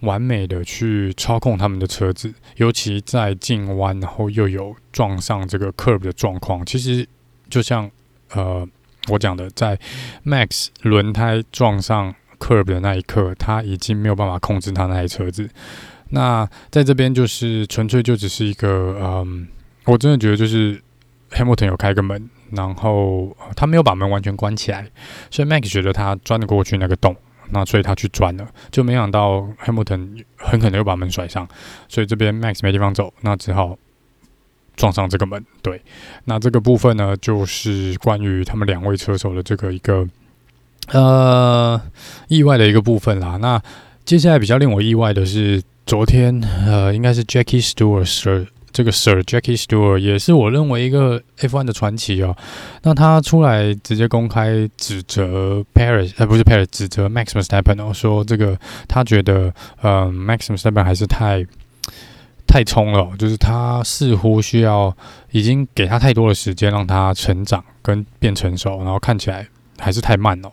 [0.00, 7.06] 完美的去操控他们的车子，尤其在进弯然后又有撞上这个 curb 的状况，其实
[7.48, 7.90] 就像
[8.32, 8.66] 呃
[9.08, 9.78] 我讲的，在
[10.24, 12.14] Max 轮胎撞上。
[12.42, 15.48] curb 的那一刻，他已经没有办法控制他那台车子。
[16.08, 19.46] 那在这边就是纯粹就只是一个，嗯，
[19.84, 20.82] 我真的觉得就是
[21.32, 24.86] Hamilton 有开个门，然后他没有把门完全关起来，
[25.30, 27.16] 所以 Max 觉得他钻得过去那个洞，
[27.50, 31.48] 那所以他去钻了，就没想到 Hamilton 很可能又把门甩上，
[31.88, 33.76] 所以这边 Max 没地方走，那只好
[34.76, 35.44] 撞上这个门。
[35.62, 35.82] 对，
[36.24, 40.06] 那这个部分呢，就是关于他们两位车手的这个一个。
[40.88, 41.80] 呃，
[42.26, 43.36] 意外的一个部分啦。
[43.36, 43.62] 那
[44.04, 48.04] 接下来比较令我意外的是，昨天呃，应该是 Jackie Stewart
[48.72, 52.36] 这个 Sir Jackie Stewart 也是我认为一个 F1 的传奇哦。
[52.82, 58.58] 那他出来直接公开指责 Paris，呃，不是 Paris，指责 Max Verstappen 哦，说这个
[58.88, 61.46] 他觉得呃 Max Verstappen 还是太
[62.46, 64.96] 太冲了，就是他似乎需要
[65.30, 69.46] 已经给他太多的时间让他成长跟变成熟，然后看起来。
[69.78, 70.52] 还是太慢了。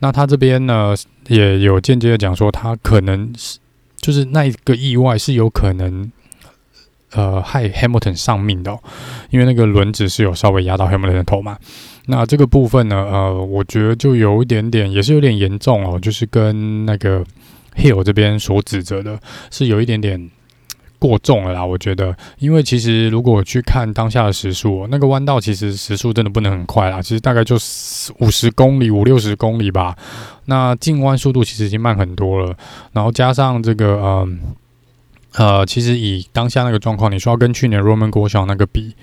[0.00, 0.96] 那他这边呢，
[1.28, 3.58] 也有间接的讲说，他可能是
[4.00, 6.10] 就是那一个意外是有可能，
[7.14, 8.78] 呃，害 Hamilton 丧命的，
[9.30, 11.58] 因为那个轮子是有稍微压到 Hamilton 的头嘛。
[12.06, 17.24] 那这个部分呢，呃，我觉得就有一点点，也是有点严重哦，就是跟那个
[17.76, 19.18] Hill 这边所指责的
[19.50, 20.30] 是有一点点。
[20.96, 27.56] 过重了啦，我觉得，因为其实如果去看当下的时速，那个弯道其实时速真的不能很快啦，其实大概就
[28.20, 29.94] 五十公里、五六十公里吧。
[30.46, 32.56] 那进弯速度其实已经慢很多了，
[32.92, 34.40] 然后加上这个，嗯，
[35.36, 38.94] 呃其实以当下那个状况，你说要跟去年 Roman 国小那个比，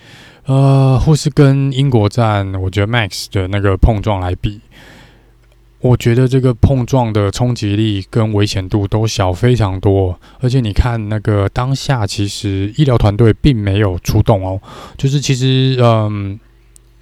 [0.45, 4.61] 呃，或是跟英国站，我觉得 Max 的那个碰撞来比。
[5.81, 14.61] 我觉得这个碰撞的冲击力跟危险度都小非常多，而且你看那个当下，其实医疗团队并没有出动哦。
[14.95, 16.39] 就是其实，嗯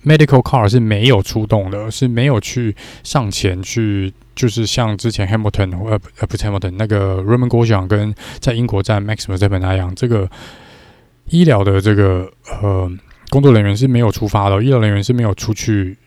[0.06, 10.30] medical car 是没有出动的，是没有去上前去，就是像之前 Hamilton 呃呃不是 Hamilton 那个 Romain Grosjean 跟在英国站 Max Verstappen 那样，这个
[11.26, 12.90] 医疗的这个呃
[13.30, 15.98] 工作人员是没有出发的，医疗人员是没有出去。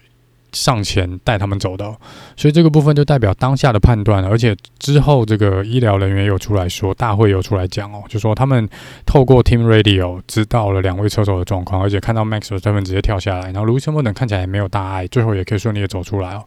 [0.54, 1.96] 上前带他们走的，
[2.36, 8.68] 所以这个部分就代表当下的判断，而且之后这个医疗人员有出来说，大会有出来讲哦，就说他们
[9.06, 16.44] 透过 Team Radio 知道了两位车手的状况，而且看到 Max 的身份直接跳下来，然后 Lewis Hamilton 看起来也没有大碍，最后也可以顺利的走出来哦。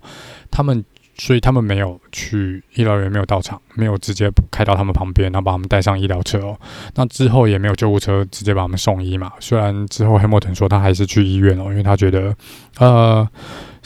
[0.51, 0.85] 他们
[1.17, 6.59] 所以他们没有去医疗员没有到场，没有直接开到他们旁边，然后把他们带上医疗车哦。
[6.95, 9.31] 那之后也没有救护车直接把他们送医嘛。
[9.39, 12.35] 虽然之后黑莫腾说他还是去医院哦，因为他觉得
[12.77, 13.27] 呃。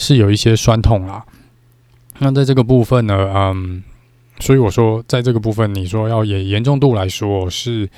[0.02, 1.22] 是有一些酸痛啦，
[2.20, 3.84] 那在这个部分呢，嗯，
[4.40, 7.90] 所以我说，在这个部分，你说要严严重度来说，是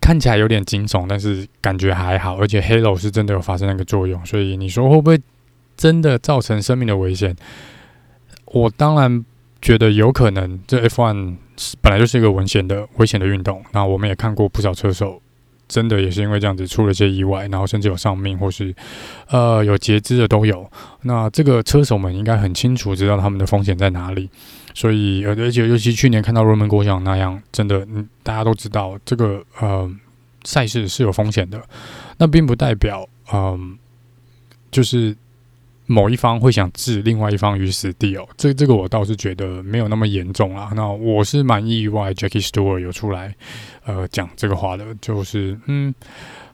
[0.00, 5.16] 看起来有点惊悚，但是感觉还好，而且 Halo 是真的有发生那个作用，所以你说会不会
[5.76, 7.36] 真的造成生命的危险？
[8.52, 9.24] 我当然
[9.60, 11.36] 觉得有可能，这 F1
[11.80, 15.20] 本来就是一个危险的危险的运动，那我们也看过不少车手。
[15.66, 18.74] 真的也是因为这样子出了些意外，然后甚至有丧命或是
[19.28, 20.66] 呃有截肢的都有。
[21.02, 24.30] 那这个车手们应该很清楚知道他们的风险在哪里，
[24.72, 27.86] 所以而且尤其去年看到 Romain Grosjean 那样，真的
[28.22, 29.92] 大家都知道这个呃
[30.44, 31.62] 赛事是有风险的。
[32.16, 33.76] 那并不代表嗯、
[34.70, 35.14] 就是。
[35.90, 40.70] 某一方会想置另外一方于死地哦，这这个我倒是觉得没有那么严重啦。
[40.76, 43.34] 那我是蛮意外，Jackie Stewart 有出来
[43.86, 45.94] 呃讲这个话的，就是嗯，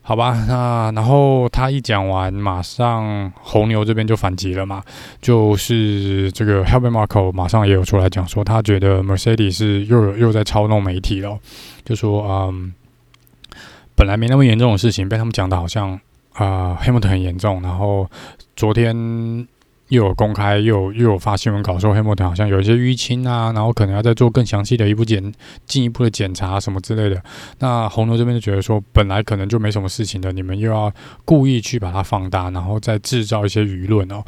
[0.01, 4.81] 好吧，那然后他一讲完，马上红牛这边就反击了嘛，
[5.21, 11.37] 就是这个 Helmut Marko 马上也有出来讲说，他觉得 Mercedes 是又又在操弄媒体了，
[11.83, 12.73] 就说嗯，
[13.95, 15.99] 本来没那么严重的事情，被他们讲的好像。
[16.35, 18.09] 啊、黑幕团很严重，然后
[18.55, 18.93] 昨天
[19.89, 25.31] 又有公开，又有又有发新闻稿说 Hamilton 好像有一些淤青啊，然后可能要再做更详细的一步检
[25.65, 27.23] 进一步的检查什么之类的。
[27.59, 30.91] 那红牛这边就觉得说，本来可能就没什么事情的，你们又要
[31.23, 34.23] 故意去把它放大，然后再制造一些舆论哦。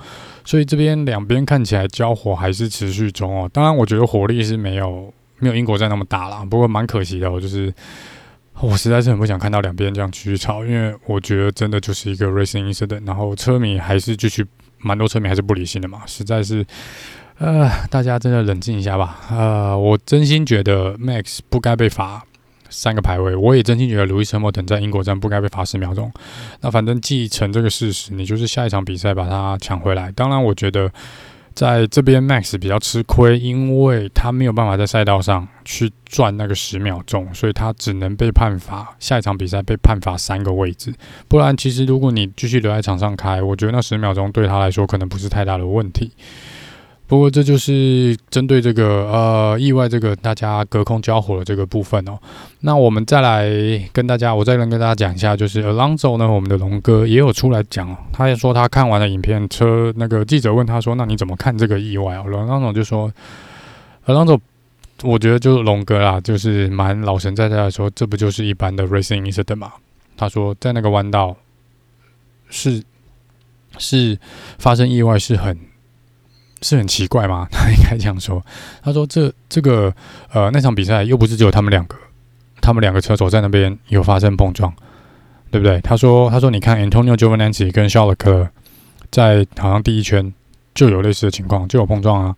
[0.46, 3.50] 所以这边两边看起来交火还是持续中哦。
[3.52, 7.74] 当然，我觉得火力是没有没有英国站那么大啦，不过蛮可惜的哦，就是。
[8.60, 14.46] 我实在是很不想看到两边这样继续吵，因为我觉得真的就是一个 racing incident，然后车迷还是继续，
[14.80, 16.66] 蛮多车迷还是不理性的嘛，实在是，
[17.38, 22.24] 呃，大家真的冷静一下吧，呃，我真心觉得 Max 不该被罚
[22.70, 26.12] 三个排位，我也真心觉得 Lewis Hamilton 在英国站不该被罚十秒钟，
[26.62, 30.92] 那反正既成这个事实，你就是下一场比赛把它抢回来，当然我觉得。
[31.58, 40.94] 在这边，Max 比较吃亏，因为他没有办法在赛道上去赚那个十秒钟，所以他只能被判罚下一场比赛被判罚三个位置。
[41.28, 46.12] 不然，其实如果你继续留在场上开，我觉得那十秒钟对他来说可能不是太大的问题。
[47.08, 52.20] 不过这就是针对这个呃意外这个大家隔空交火的这个部分哦。
[52.60, 53.50] 那我们再来
[53.94, 63.10] 跟大家，我再来跟大家讲一下，就是 Alonso 呢，我们的龙哥也有出来讲，他也说他看完了影片，车那个记者问他说：“那你怎么看这个意外？”哦，Alonso 就说
[64.06, 64.38] ：“Alonso，
[65.04, 69.72] 我觉得就是龙哥啦，就是蛮老神在在的说，这不就是一般的 racing incident 嘛？”
[70.18, 71.38] 他说在那个弯道
[72.50, 72.84] 是
[73.78, 74.20] 是
[74.60, 75.58] 发生意外是很。
[76.62, 77.48] 是很奇怪吗？
[77.52, 78.44] 他应该这样说。
[78.82, 79.94] 他说这：“这个
[80.32, 81.96] 呃，那场比赛又不是只有他们两个，
[82.62, 84.74] 他们两个车手在那边有发生碰撞，
[85.52, 88.50] 对不对？”他说：“他说你看，Antonio Giovinazzi 跟 Charles Leclerc
[89.12, 90.34] 在好像第一圈
[90.74, 92.36] 就有类似的情况，就有碰撞啊。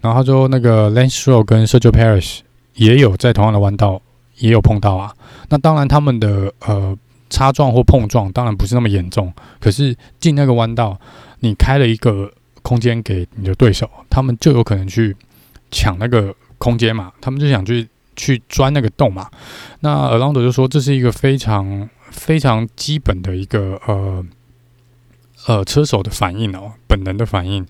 [0.00, 2.40] 然后他说那个 Lance Stroll 跟 Sergio Perez
[2.74, 4.00] 也有在同样的弯道
[4.36, 5.12] 也有碰到啊。
[5.48, 6.96] 那当然他们的呃
[7.28, 10.98] 擦撞或碰撞当然不是那么严重，可是进那个弯道，
[11.40, 12.30] 你开了一个。”
[12.66, 15.16] 空间给你的对手，他们就有可能去
[15.70, 19.30] 抢那个空间嘛，他们就想去去钻那个洞嘛。
[19.78, 24.26] 那 Alonso 就说这是一个非常非常基本的一个呃
[25.46, 27.64] 呃车手的反应哦，本能的反应。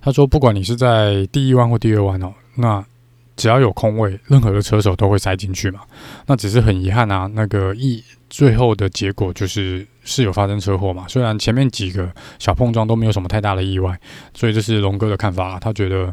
[0.00, 2.84] 他说，不管你是在第一弯或第二弯哦，那
[3.36, 5.82] 只要有空位，任何的车手都会塞进去嘛。
[6.26, 9.86] 那只是很遗憾啊，那个一最后的结果就是。
[10.02, 11.06] 是有发生车祸嘛？
[11.06, 13.96] 虽然前面几个小碰撞都没有什么太大的意外，
[14.34, 15.60] 所以这是龙哥的看法。
[15.60, 16.12] 他觉得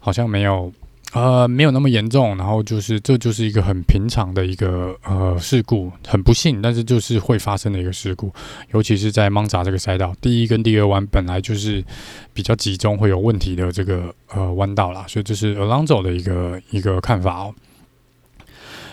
[0.00, 0.70] 好像没有
[1.12, 8.30] 呃没有那么严重，然后就是这就是一个很平常的一个呃事故，很不幸，但是就是会发生的一个事故。
[8.72, 11.82] 尤其是在蒙扎这个赛道，第一跟第二弯本来就是
[12.34, 17.54] 比较集中会有问题的这个呃弯道啦，所以这是 Alonso 的一个一个看法哦。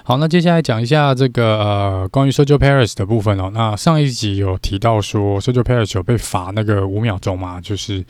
[0.07, 3.51] 好，那接下来讲一下这个呃关于 Sergio Perez 的部分哦。
[3.53, 8.05] 那上一集有提到说 Sergio Perez 有被罚那个五秒钟嘛，就是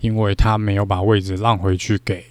[0.00, 2.22] 因为他没有把位置让回去给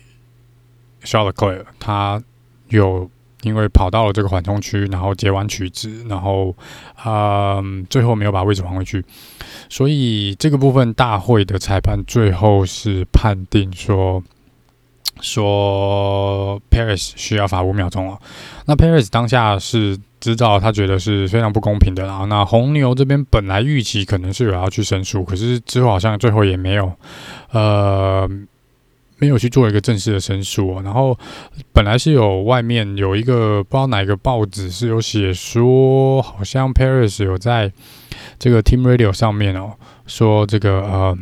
[1.03, 2.21] Charles Leclerc，他
[2.67, 3.09] 有。
[3.43, 6.53] 因为跑到了这个缓冲区，然后截完取直，然后，
[7.05, 9.05] 嗯，最后没有把位置还回去，
[9.69, 14.21] 所以这个部分大会的裁判最后是判定说，
[15.21, 18.19] 说 Paris 需要罚五秒钟了。
[18.65, 22.25] 那 Paris 当下是知道，他觉得是非常不公平的啦。
[22.25, 26.91] 那红牛这边本来预期可能是有要去申诉，可是之后好像最后也没有，
[27.51, 28.29] 呃。
[29.19, 31.17] 没有去做一个正式的申诉哦，然后
[31.73, 37.71] 本来是有外面有一个不知道哪个报纸是有写说，好像 Paris 有在
[38.37, 39.73] 这个 Team Radio 上面哦，
[40.05, 41.17] 说这个呃，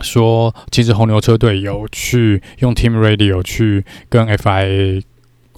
[0.00, 5.02] 说其实红牛车队有去用 Team Radio 去跟 FIA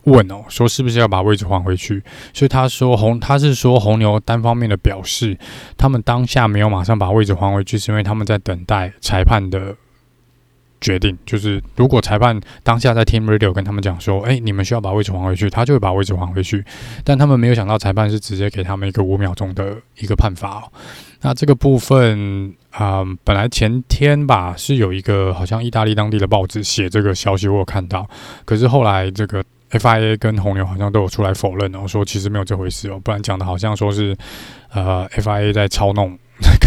[0.05, 5.37] 问哦，说是不是要把位置还回去，所以他说红他是说红牛单方面的表示，
[5.77, 9.77] 他们当下没有马上把位置还回去，是因为他们在等待裁判的。
[10.79, 16.63] 决定就是，如果裁判当下在 Team Radio 跟他们讲说：“哎，你们需要把位置还回去”，他就会把位置还回去。
[17.03, 20.73] 但他们没有想到，裁判是直接给他们一个五秒钟的一个判罚哦。
[21.23, 28.09] 那这个部分嗯、本来前天吧是有一个好像意大利当地的报纸写这个消息，我有看到。
[28.45, 34.17] 可是后来这个 FIA 跟红牛好像都有出来否认然后，说其实没有这回事哦，不然讲的好像说是
[34.73, 36.19] 呃 FIA 在操弄。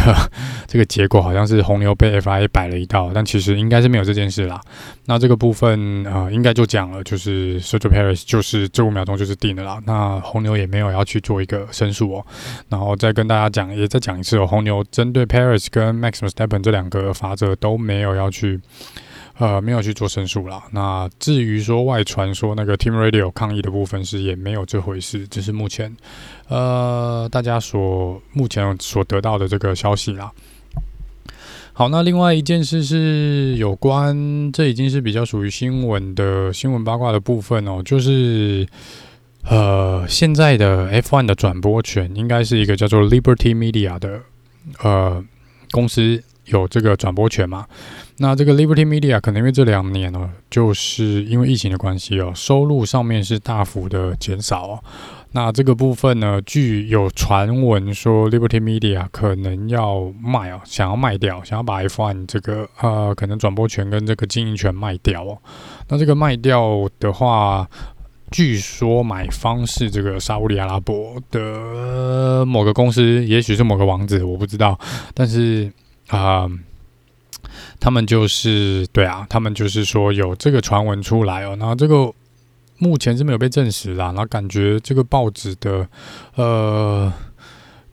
[0.68, 4.60] 这个结果好像是红牛被 FIA 摆了一道，但其实应该是没有这件事啦。
[5.06, 9.80] 那这个部分啊、呃，应该就讲了，就是 Sergio Paris 就是这五秒钟就是定的啦。
[9.86, 12.26] 那红牛也没有要去做一个申诉哦。
[12.70, 18.60] 然后再跟大家讲，也再讲一次哦，红牛针对 Paris 跟 Max Verstappen 这两个法则都没有要去。
[19.40, 20.62] 呃，没有去做申诉啦。
[20.72, 25.96] 那至于说外传说那个 Team Radio 抗议的部分是也没有这回事，这是目前
[26.50, 30.30] 呃大家所目前所得到的这个消息啦。
[31.72, 38.68] 好，那另外一件事是有关，这已经是比较属于新闻的新闻八卦的部分哦，就是
[39.46, 44.20] 呃现在的 F1 的转播权应该是一个叫做 Liberty Media 的
[44.84, 45.24] 呃
[45.72, 46.22] 公司。
[46.46, 47.68] 有这个转播权嘛？
[48.22, 54.84] 那这个 Liberty Media 可能因为这两年哦，就是因为疫情的关系哦，收入上面是大幅的减少哦。
[55.32, 65.38] 那这个部分呢，据有传闻说 Liberty Media 可能要卖哦，想要卖掉，想要把 F1 这个呃可能转播权跟这个经营权卖掉哦。
[65.88, 67.70] 那这个卖掉的话，
[68.32, 74.78] 据说买方是这个沙乌地阿拉伯的某个公司，也许是某个王子，我不知道，
[75.14, 75.72] 但是。
[76.10, 76.50] 啊、
[77.80, 82.12] 他们就是对啊，他们就是说有这个传闻出来哦，然后这个
[82.78, 85.88] 目前是没有被证实啦，然后感觉这个报纸的
[86.36, 87.12] 呃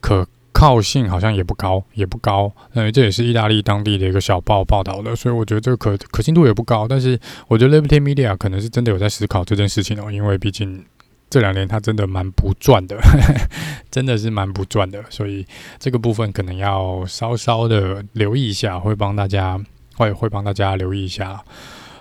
[0.00, 7.18] 可靠性好像也不高，也不高，因为这也是意大利当地的一个小报报道的，所以我觉得这个可可信度也不高，但是
[7.48, 10.84] 我觉得 Liberty Media 可能是真的有在思考这件事情哦，因为毕竟。
[11.28, 12.96] 这两年他真的蛮不赚的，
[13.90, 15.44] 真的是蛮不赚的，所以
[15.76, 19.60] 这个部分可能要稍稍的留意一下，会帮大家
[19.96, 21.42] 会会帮大家留意一下。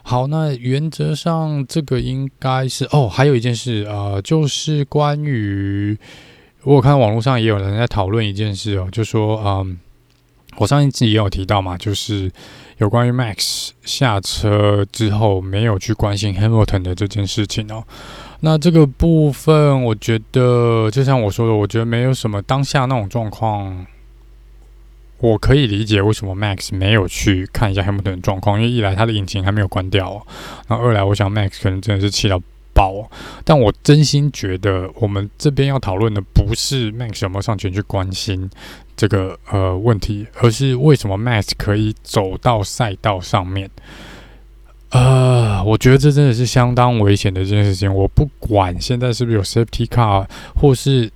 [0.03, 5.97] 好，那原则上这个应该是哦，还有一件事呃，就是关于
[6.63, 9.79] 我有看网络上也有人在讨论一件事哦，就说嗯，
[10.57, 12.31] 我上一次也有提到嘛，就是
[12.77, 17.83] 有关于 Max 下车之后没有去关心 Hamilton 的这件事情哦。
[18.41, 23.83] 那这个部分，我觉得就像我说的，我觉得没有什么当下那种状况，
[25.20, 30.26] 我可以理解为什么 Max 没有去看一下 Hamilton 的状况，因为一来他的引擎还没有关掉，
[30.68, 32.41] 那二来我想 Max 可能真的是气到
[32.74, 33.09] 爆。
[33.43, 38.49] 但我真心觉得，我们这边要讨论的不是 Max 有没有上前去关心
[38.97, 43.70] 这个呃问题，而是为什么 Max 可以走到赛道上面。
[44.91, 47.93] 呃，我觉得这真的是相当危险的一件事情。
[47.93, 51.09] 我不管现在是不是有 safety car，或是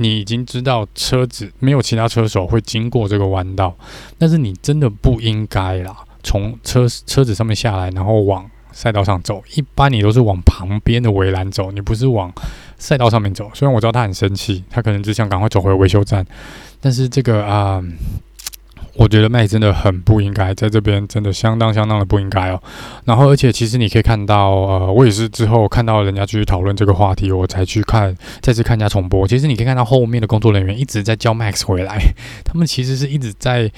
[0.00, 3.76] 你已经知道车子没有其他车手会经过这个弯道，
[4.16, 9.42] 但是你真的不应该啦，从车车子上面下来，然后往赛道上走。
[9.54, 12.32] 一般你都是往旁边的围栏走，你不是往
[12.78, 13.50] 赛道上面走。
[13.52, 16.26] 虽然我知道他很生气，他可能只想赶快走回维修站，
[16.80, 17.84] 但是这个啊。
[19.00, 22.62] 我觉得麦真的很不应该在这边，真的相当相当的不应该哦。
[23.06, 29.26] 然后，而且其实你可以看到，呃，我也是之后看到人家去讨论这个话题，我才去看，再次看一下重播。
[29.26, 31.98] 其实你可以看到后面的工作人员一直在叫 Max 回来，
[32.44, 33.72] 他们其实是一直在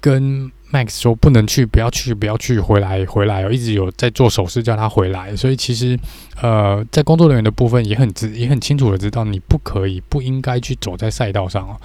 [0.00, 5.34] 跟 Max 说不能去，不要去，不要去，回来，回来哦，一直有在做手势叫他回来。
[5.36, 5.98] 所以其实，
[6.42, 11.80] 呃，在工作人员的部分也很知，也很清楚的知道你不可以，不应该去走在赛道上哦。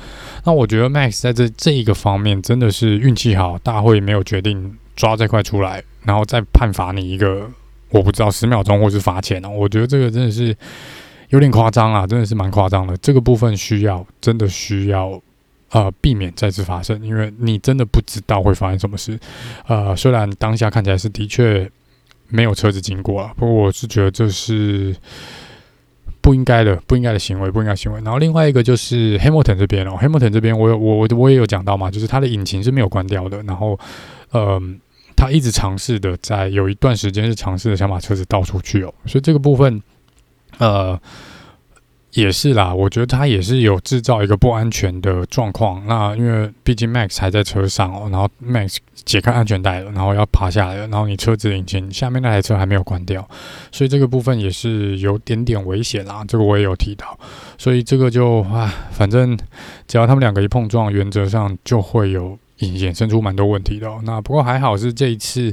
[0.45, 7.47] 那我觉得 Max 在这这一个方面真的是运气好，大会没有决定抓这块出来，然后再判罚你一个，
[7.89, 9.49] 我不知道十秒钟或是罚钱哦。
[9.49, 10.55] 我觉得这个真的是
[11.30, 12.97] 有点夸张啊，真的是蛮夸张的。
[12.97, 15.22] 这个部分需要，真的需要。
[15.72, 19.17] 呃，避免再次发生，因为你真的不知道会发生什么事。
[19.67, 21.69] 呃，虽然当下看起来是的确
[22.28, 24.93] 没有车子经过啊，不过我是觉得这是
[26.19, 28.01] 不应该的，不应该的行为，不应该行为。
[28.01, 33.80] 然后另外一个就是 Hamilton 这边哦，Hamilton 这边我有我我我也有讲到嘛，就是他的引擎是没有关掉的，然后
[34.32, 34.61] 呃，
[35.15, 39.82] 他一直尝试的在有一段时间是尝试的想把车子倒出去哦，所以这个部分
[40.57, 40.99] 呃。
[42.14, 45.82] 也是啦，我觉得他也是有制造一个不安全的状况。
[45.88, 53.28] 那因为毕竟 Max 还在车上哦，然后 Max 解开安全带了，然后要爬下来了，然后你车子引擎下面那台车还没有关掉，
[53.72, 56.24] 所以这个部分也是有点点危险啦。
[56.28, 57.18] 这个我也有提到，
[57.57, 59.38] 所以这个就啊，反正
[59.88, 62.38] 只要他们两个一碰撞，原则上就会有。
[62.62, 63.99] 衍生出蛮多问题的哦。
[64.03, 65.51] 那不过还好是这一次，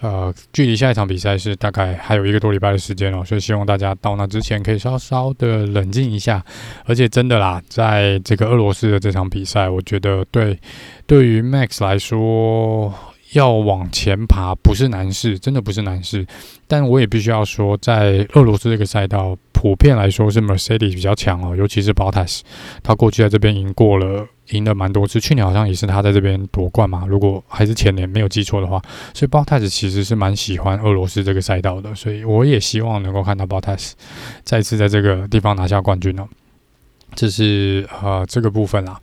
[0.00, 6.42] 呃，距离下一场比赛是大概还有一个多礼拜的时间哦，所以希望大家到那之前可以稍稍的冷静一下。
[6.86, 10.58] 而且真的啦，在这个俄罗斯的这场比赛，我觉得对
[11.06, 12.94] 对于 Max 来说，
[13.32, 16.26] 要往前爬不是难事，真的不是难事。
[16.66, 22.40] 但我也必须要说，在俄罗斯这个赛道，普遍来说是 Mercedes 比较强哦，尤其是 Bottas，
[22.82, 24.26] 他过去在这边赢过了。
[24.50, 27.04] 赢了蛮多次，去年好像也是他在这边夺冠嘛。
[27.06, 28.82] 如果还是前年没有记错的话，
[29.14, 33.92] 所以 Bottas 其实是蛮喜欢俄罗斯这个赛道的，所以我也希望能够看到 Bottas
[34.42, 36.26] 再次在这个地方拿下冠军哦。
[37.14, 39.00] 这是呃这个部分啦。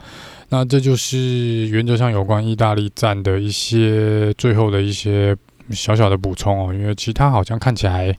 [0.49, 5.35] 那这就是原则上有关意大利站的一些最后的一些
[5.71, 8.17] 小小的补充哦，因为其他好像看起来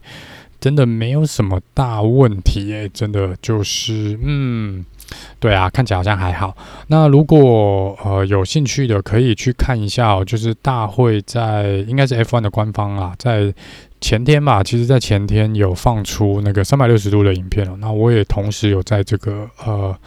[0.59, 4.85] 真的没有什么大问题诶，真的就是嗯。
[5.39, 6.55] 对啊，看起来好像还好。
[6.85, 10.23] 那如果呃有兴趣的，可以去看一下哦。
[10.23, 13.51] 就是大会在应该是 F1 的官方啊，在
[13.99, 17.75] 前天吧，其实在前天有放出那个三百六十度的影片哦。
[17.79, 19.97] 那我也同时有在这个呃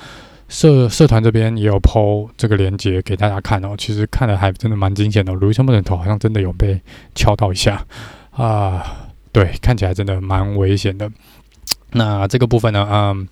[0.53, 3.75] 社社团这边也有 po 这个链接给大家看哦。
[3.79, 6.79] 其实看的还真的蛮惊险的，卢森堡的头好像真的有被
[7.15, 7.83] 敲到一下
[8.31, 9.09] 啊。
[9.33, 11.11] 对，看起来真的蛮危险的。
[11.93, 13.29] 那这个部分呢，嗯。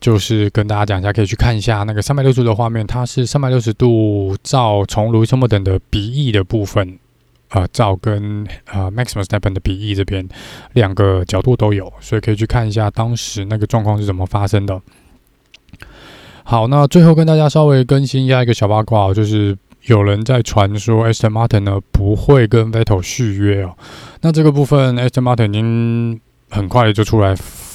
[0.00, 6.98] 就是跟大家讲一下，可以去看一下那个三百六十度的画面，它是三百六十度照从路易斯·汉密尔顿的鼻翼的部分，
[7.48, 10.28] 呃，照跟呃，Maximus Neppen 的鼻翼这边
[10.74, 14.78] 两个角度都有，所以可以去看一下当时那个状况是怎么发生的。
[16.44, 23.74] 好，那最后跟大家稍微更新一下一个小八卦哦，就是有人在传说 Aston Martin 呢不会跟 Vettel 续约哦，
[24.20, 26.20] 那这个部分 Aston Martin 已经
[26.50, 27.34] 很快就出来。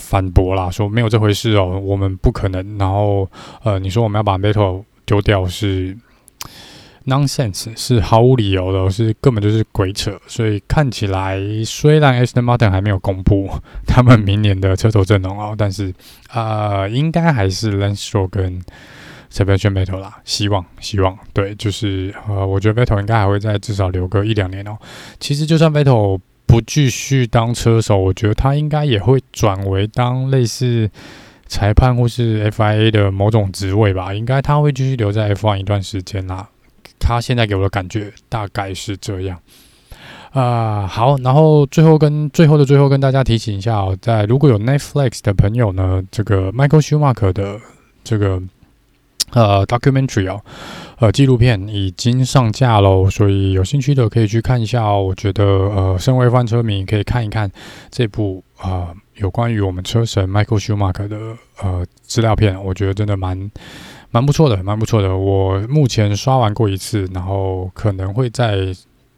[0.09, 2.77] 反驳啦，说没有这回事哦，我们不可能。
[2.79, 3.29] 然后，
[3.61, 5.95] 呃，你说我们要把 Vettel 丢掉是
[7.09, 10.17] nonsense，是毫无理由的，是根本就是鬼扯。
[10.27, 13.49] 所以看起来，虽然 Aston Martin 还没有公布
[13.85, 15.93] 他们明年的车手阵容哦，但是
[16.29, 18.61] 啊、呃，应该还是 Lance Stroll 跟
[19.31, 20.19] Sebastian Vettel 啦。
[20.23, 24.77] 希望，希望，对，就是呃，我觉得 Vettel 应该还会再至少留个一两年哦。
[25.19, 30.89] 其实就算 Vettel 不继续当车手，我觉得他应该也会转为当类似
[31.45, 34.13] 裁判或是 FIA 的某种职位吧。
[34.13, 36.49] 应该他会继续留在 F1 一段时间啦。
[37.09, 39.35] 他现在给我的感觉大概是这样。
[40.31, 47.59] 啊、好，然后最后跟最后的最后跟大家提醒一下哦，在如果有 Netflix 的朋友呢，这个 Michael Schumacher 的
[48.03, 48.39] 这个。
[49.31, 50.41] 呃，documentary 哦，
[50.97, 55.03] 呃，纪录片已经上架喽，所以有兴趣的可以去看一下哦。
[55.03, 57.47] 我觉得，呃，身为翻车迷可以看一看
[57.91, 58.87] 这部呃
[59.17, 63.51] 有关于我们车神 Michael Schumacher 的呃资料片，我觉得真的蛮
[64.11, 65.15] 蛮不错的，蛮不错的。
[65.15, 68.73] 我目前刷完过一次，然后可能会在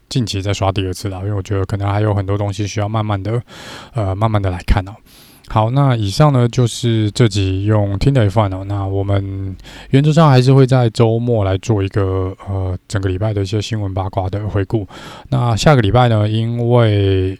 [0.08, 3.42] 近期再刷第二次了，因为我觉得可能还有很多东西需要慢慢的
[3.94, 4.92] 呃慢慢的来看哦。
[5.48, 8.64] 好，那以上呢就是这集用听的 F1 哦。
[8.66, 9.54] 那我们
[9.90, 14.86] 原则上还是会在周末来做一个呃整个礼拜的一些新闻八卦的回顾。
[15.28, 17.38] 那下个礼拜呢，因为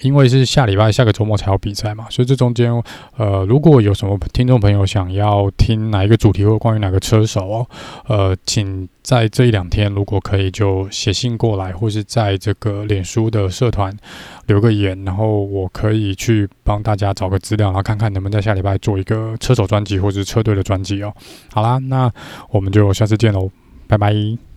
[0.00, 2.72] 因为是下礼拜下个周末才有比赛嘛，所以这中间，
[3.16, 7.66] 呃，如果有什么听众朋友想要听哪一个主题或关于哪个车手哦，
[8.06, 13.94] 呃，请在这一两天，如果可以就写信过来，或是在这个脸书的社团
[14.46, 21.14] 留个言，然后我可以去帮大家找个资料，然后看看能不能在下礼拜做一个车手专辑或者是车队的专辑哦。
[21.52, 22.10] 好啦，那
[22.50, 23.50] 我们就下次见喽，
[23.86, 24.53] 拜拜。